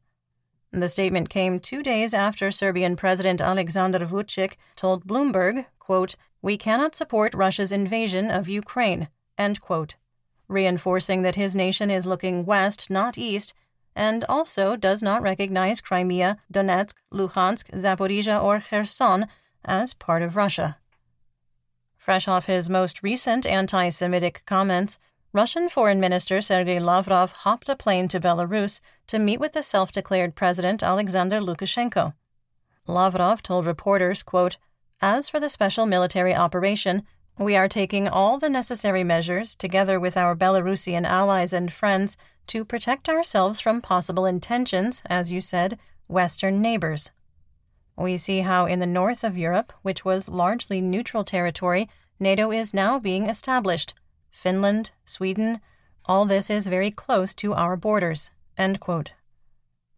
The 0.71 0.87
statement 0.87 1.29
came 1.29 1.59
two 1.59 1.83
days 1.83 2.13
after 2.13 2.51
Serbian 2.51 2.95
President 2.95 3.41
Alexander 3.41 3.99
Vucic 3.99 4.53
told 4.77 5.05
Bloomberg, 5.05 5.65
quote, 5.79 6.15
We 6.41 6.57
cannot 6.57 6.95
support 6.95 7.33
Russia's 7.33 7.71
invasion 7.71 8.31
of 8.31 8.49
Ukraine, 8.49 9.09
end 9.37 9.61
quote, 9.61 9.95
reinforcing 10.47 11.21
that 11.21 11.35
his 11.35 11.55
nation 11.55 11.91
is 11.91 12.05
looking 12.05 12.45
west, 12.45 12.89
not 12.89 13.17
east, 13.17 13.53
and 13.95 14.23
also 14.27 14.75
does 14.75 15.03
not 15.03 15.21
recognize 15.21 15.81
Crimea, 15.81 16.37
Donetsk, 16.51 16.95
Luhansk, 17.13 17.69
Zaporizhia, 17.71 18.41
or 18.41 18.59
Kherson 18.59 19.27
as 19.63 19.93
part 19.93 20.23
of 20.23 20.35
Russia. 20.35 20.77
Fresh 21.97 22.27
off 22.27 22.47
his 22.47 22.69
most 22.69 23.03
recent 23.03 23.45
anti 23.45 23.89
Semitic 23.89 24.41
comments, 24.45 24.97
Russian 25.33 25.69
Foreign 25.69 25.99
Minister 25.99 26.41
Sergei 26.41 26.79
Lavrov 26.79 27.31
hopped 27.31 27.69
a 27.69 27.75
plane 27.75 28.07
to 28.07 28.19
Belarus 28.19 28.81
to 29.07 29.19
meet 29.19 29.39
with 29.39 29.53
the 29.53 29.63
self 29.63 29.91
declared 29.91 30.35
President 30.35 30.81
Alexander 30.81 31.39
Lukashenko. 31.39 32.13
Lavrov 32.87 33.43
told 33.43 33.65
reporters, 33.65 34.23
quote, 34.23 34.57
As 35.01 35.29
for 35.29 35.39
the 35.39 35.49
special 35.49 35.87
military 35.87 36.35
operation, 36.35 37.03
We 37.39 37.55
are 37.55 37.67
taking 37.67 38.07
all 38.07 38.37
the 38.37 38.49
necessary 38.49 39.03
measures, 39.03 39.55
together 39.55 39.99
with 39.99 40.15
our 40.15 40.35
Belarusian 40.35 41.05
allies 41.05 41.53
and 41.53 41.73
friends, 41.73 42.17
to 42.47 42.63
protect 42.63 43.09
ourselves 43.09 43.59
from 43.59 43.81
possible 43.81 44.27
intentions, 44.27 45.01
as 45.07 45.31
you 45.31 45.41
said, 45.41 45.79
Western 46.07 46.61
neighbors. 46.61 47.09
We 47.97 48.17
see 48.17 48.41
how 48.41 48.67
in 48.67 48.79
the 48.79 48.85
north 48.85 49.23
of 49.23 49.37
Europe, 49.37 49.73
which 49.81 50.05
was 50.05 50.29
largely 50.29 50.81
neutral 50.81 51.23
territory, 51.23 51.89
NATO 52.19 52.51
is 52.51 52.73
now 52.73 52.99
being 52.99 53.27
established. 53.27 53.95
Finland, 54.29 54.91
Sweden, 55.03 55.61
all 56.05 56.25
this 56.25 56.49
is 56.49 56.67
very 56.67 56.91
close 56.91 57.33
to 57.35 57.53
our 57.53 57.75
borders. 57.75 58.29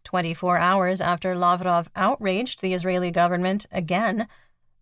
24 0.04 0.58
hours 0.58 1.00
after 1.00 1.36
Lavrov 1.36 1.90
outraged 1.96 2.60
the 2.60 2.72
Israeli 2.72 3.10
government 3.10 3.66
again, 3.72 4.28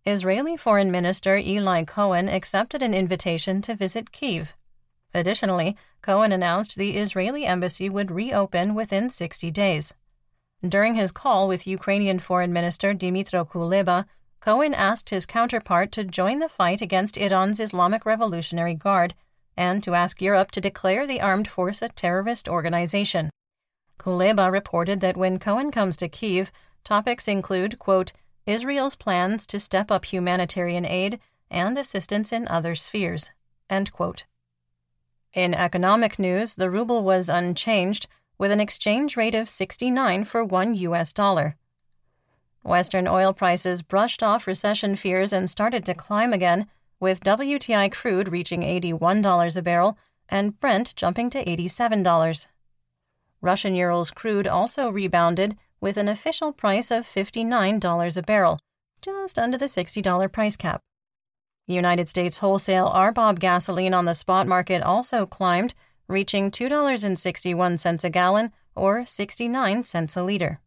Israeli 0.05 0.57
Foreign 0.57 0.91
Minister 0.91 1.37
Eli 1.37 1.85
Cohen 1.85 2.27
accepted 2.27 2.83
an 2.83 2.93
invitation 2.93 3.61
to 3.61 3.73
visit 3.73 4.11
Kiev. 4.11 4.53
Additionally, 5.13 5.77
Cohen 6.01 6.33
announced 6.33 6.75
the 6.75 6.97
Israeli 6.97 7.45
embassy 7.45 7.89
would 7.89 8.11
reopen 8.11 8.75
within 8.75 9.09
60 9.09 9.49
days. 9.51 9.93
During 10.61 10.95
his 10.95 11.13
call 11.13 11.47
with 11.47 11.65
Ukrainian 11.65 12.19
Foreign 12.19 12.51
Minister 12.51 12.93
Dmytro 12.93 13.47
Kuleba, 13.47 14.03
Cohen 14.41 14.73
asked 14.73 15.09
his 15.09 15.25
counterpart 15.25 15.93
to 15.93 16.03
join 16.03 16.39
the 16.39 16.49
fight 16.49 16.81
against 16.81 17.15
Iran's 17.15 17.61
Islamic 17.61 18.05
Revolutionary 18.05 18.73
Guard 18.73 19.13
and 19.55 19.81
to 19.83 19.95
ask 19.95 20.21
Europe 20.21 20.51
to 20.51 20.59
declare 20.59 21.07
the 21.07 21.21
armed 21.21 21.47
force 21.47 21.81
a 21.81 21.87
terrorist 21.87 22.49
organization. 22.49 23.29
Kuleba 23.99 24.51
reported 24.51 24.99
that 24.99 25.15
when 25.15 25.39
Cohen 25.39 25.71
comes 25.71 25.95
to 25.95 26.09
Kiev, 26.09 26.51
topics 26.83 27.29
include, 27.29 27.79
quote, 27.79 28.11
Israel's 28.45 28.95
plans 28.95 29.47
to 29.47 29.59
step 29.59 29.89
up 29.89 30.05
humanitarian 30.05 30.85
aid 30.85 31.19
and 31.49 31.77
assistance 31.77 32.31
in 32.31 32.47
other 32.47 32.75
spheres. 32.75 33.31
In 35.33 35.53
economic 35.53 36.19
news, 36.19 36.55
the 36.55 36.69
ruble 36.69 37.03
was 37.03 37.29
unchanged, 37.29 38.07
with 38.37 38.51
an 38.51 38.59
exchange 38.59 39.15
rate 39.15 39.35
of 39.35 39.49
69 39.49 40.25
for 40.25 40.43
one 40.43 40.73
US 40.75 41.13
dollar. 41.13 41.55
Western 42.63 43.07
oil 43.07 43.33
prices 43.33 43.81
brushed 43.81 44.21
off 44.21 44.47
recession 44.47 44.95
fears 44.95 45.33
and 45.33 45.49
started 45.49 45.85
to 45.85 45.93
climb 45.93 46.33
again, 46.33 46.67
with 46.99 47.23
WTI 47.23 47.91
crude 47.91 48.29
reaching 48.29 48.61
$81 48.61 49.57
a 49.57 49.61
barrel 49.61 49.97
and 50.29 50.59
Brent 50.59 50.95
jumping 50.95 51.29
to 51.31 51.43
$87. 51.43 52.47
Russian 53.41 53.75
Urals 53.75 54.11
crude 54.11 54.47
also 54.47 54.89
rebounded 54.89 55.57
with 55.83 55.97
an 55.97 56.07
official 56.07 56.53
price 56.53 56.91
of 56.91 57.05
$59 57.05 58.17
a 58.17 58.21
barrel, 58.21 58.57
just 59.01 59.37
under 59.37 59.57
the 59.57 59.65
$60 59.65 60.31
price 60.31 60.55
cap. 60.55 60.79
United 61.67 62.07
States 62.07 62.37
wholesale 62.37 62.89
RBOB 62.89 63.37
gasoline 63.37 63.93
on 63.93 64.05
the 64.05 64.13
spot 64.13 64.47
market 64.47 64.81
also 64.81 65.25
climbed, 65.25 65.73
reaching 66.07 66.49
$2.61 66.49 68.03
a 68.03 68.09
gallon 68.09 68.53
or 68.75 69.05
69 69.05 69.83
cents 69.83 70.15
a 70.15 70.23
liter. 70.23 70.61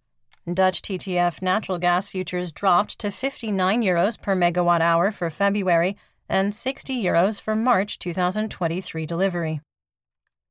Dutch 0.52 0.82
TTF 0.82 1.40
natural 1.40 1.78
gas 1.78 2.10
futures 2.10 2.52
dropped 2.52 2.98
to 2.98 3.10
59 3.10 3.80
euros 3.80 4.20
per 4.20 4.36
megawatt 4.36 4.82
hour 4.82 5.10
for 5.10 5.30
February 5.30 5.96
and 6.28 6.54
60 6.54 7.02
euros 7.02 7.40
for 7.40 7.56
March 7.56 7.98
2023 7.98 9.06
delivery. 9.06 9.62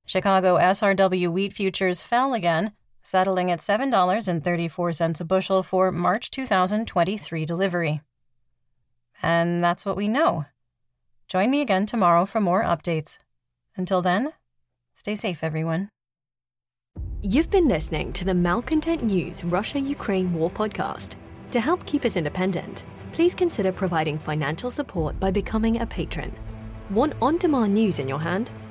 Chicago 0.08 0.58
SRW 0.58 1.30
wheat 1.30 1.54
futures 1.54 2.02
fell 2.02 2.34
again, 2.34 2.72
settling 3.06 3.52
at 3.52 3.60
$7.34 3.60 5.22
a 5.22 5.24
bushel 5.24 5.64
for 5.64 5.92
March 5.92 6.32
2023 6.32 7.46
delivery. 7.46 8.02
And 9.22 9.64
that's 9.64 9.86
what 9.86 9.96
we 9.96 10.08
know. 10.08 10.46
Join 11.28 11.50
me 11.50 11.62
again 11.62 11.86
tomorrow 11.86 12.26
for 12.26 12.42
more 12.42 12.64
updates. 12.64 13.18
Until 13.78 14.02
then, 14.02 14.34
stay 14.94 15.16
safe, 15.16 15.44
everyone. 15.44 15.90
You've 17.22 17.50
been 17.50 17.68
listening 17.68 18.14
to 18.14 18.26
the 18.26 18.34
Malcontent 18.34 19.04
News 19.04 19.44
Russia 19.44 19.80
Ukraine 19.80 20.34
War 20.34 20.50
podcast. 20.50 21.16
To 21.52 21.60
help 21.60 21.86
keep 21.86 22.06
us 22.06 22.18
independent, 22.18 22.86
please 23.14 23.34
consider 23.34 23.72
providing 23.72 24.18
financial 24.18 24.70
support 24.70 25.20
by 25.20 25.32
becoming 25.32 25.82
a 25.82 25.86
patron. 25.86 26.34
Want 26.90 27.14
on 27.22 27.38
demand 27.38 27.74
news 27.74 28.00
in 28.00 28.08
your 28.08 28.20
hand? 28.20 28.52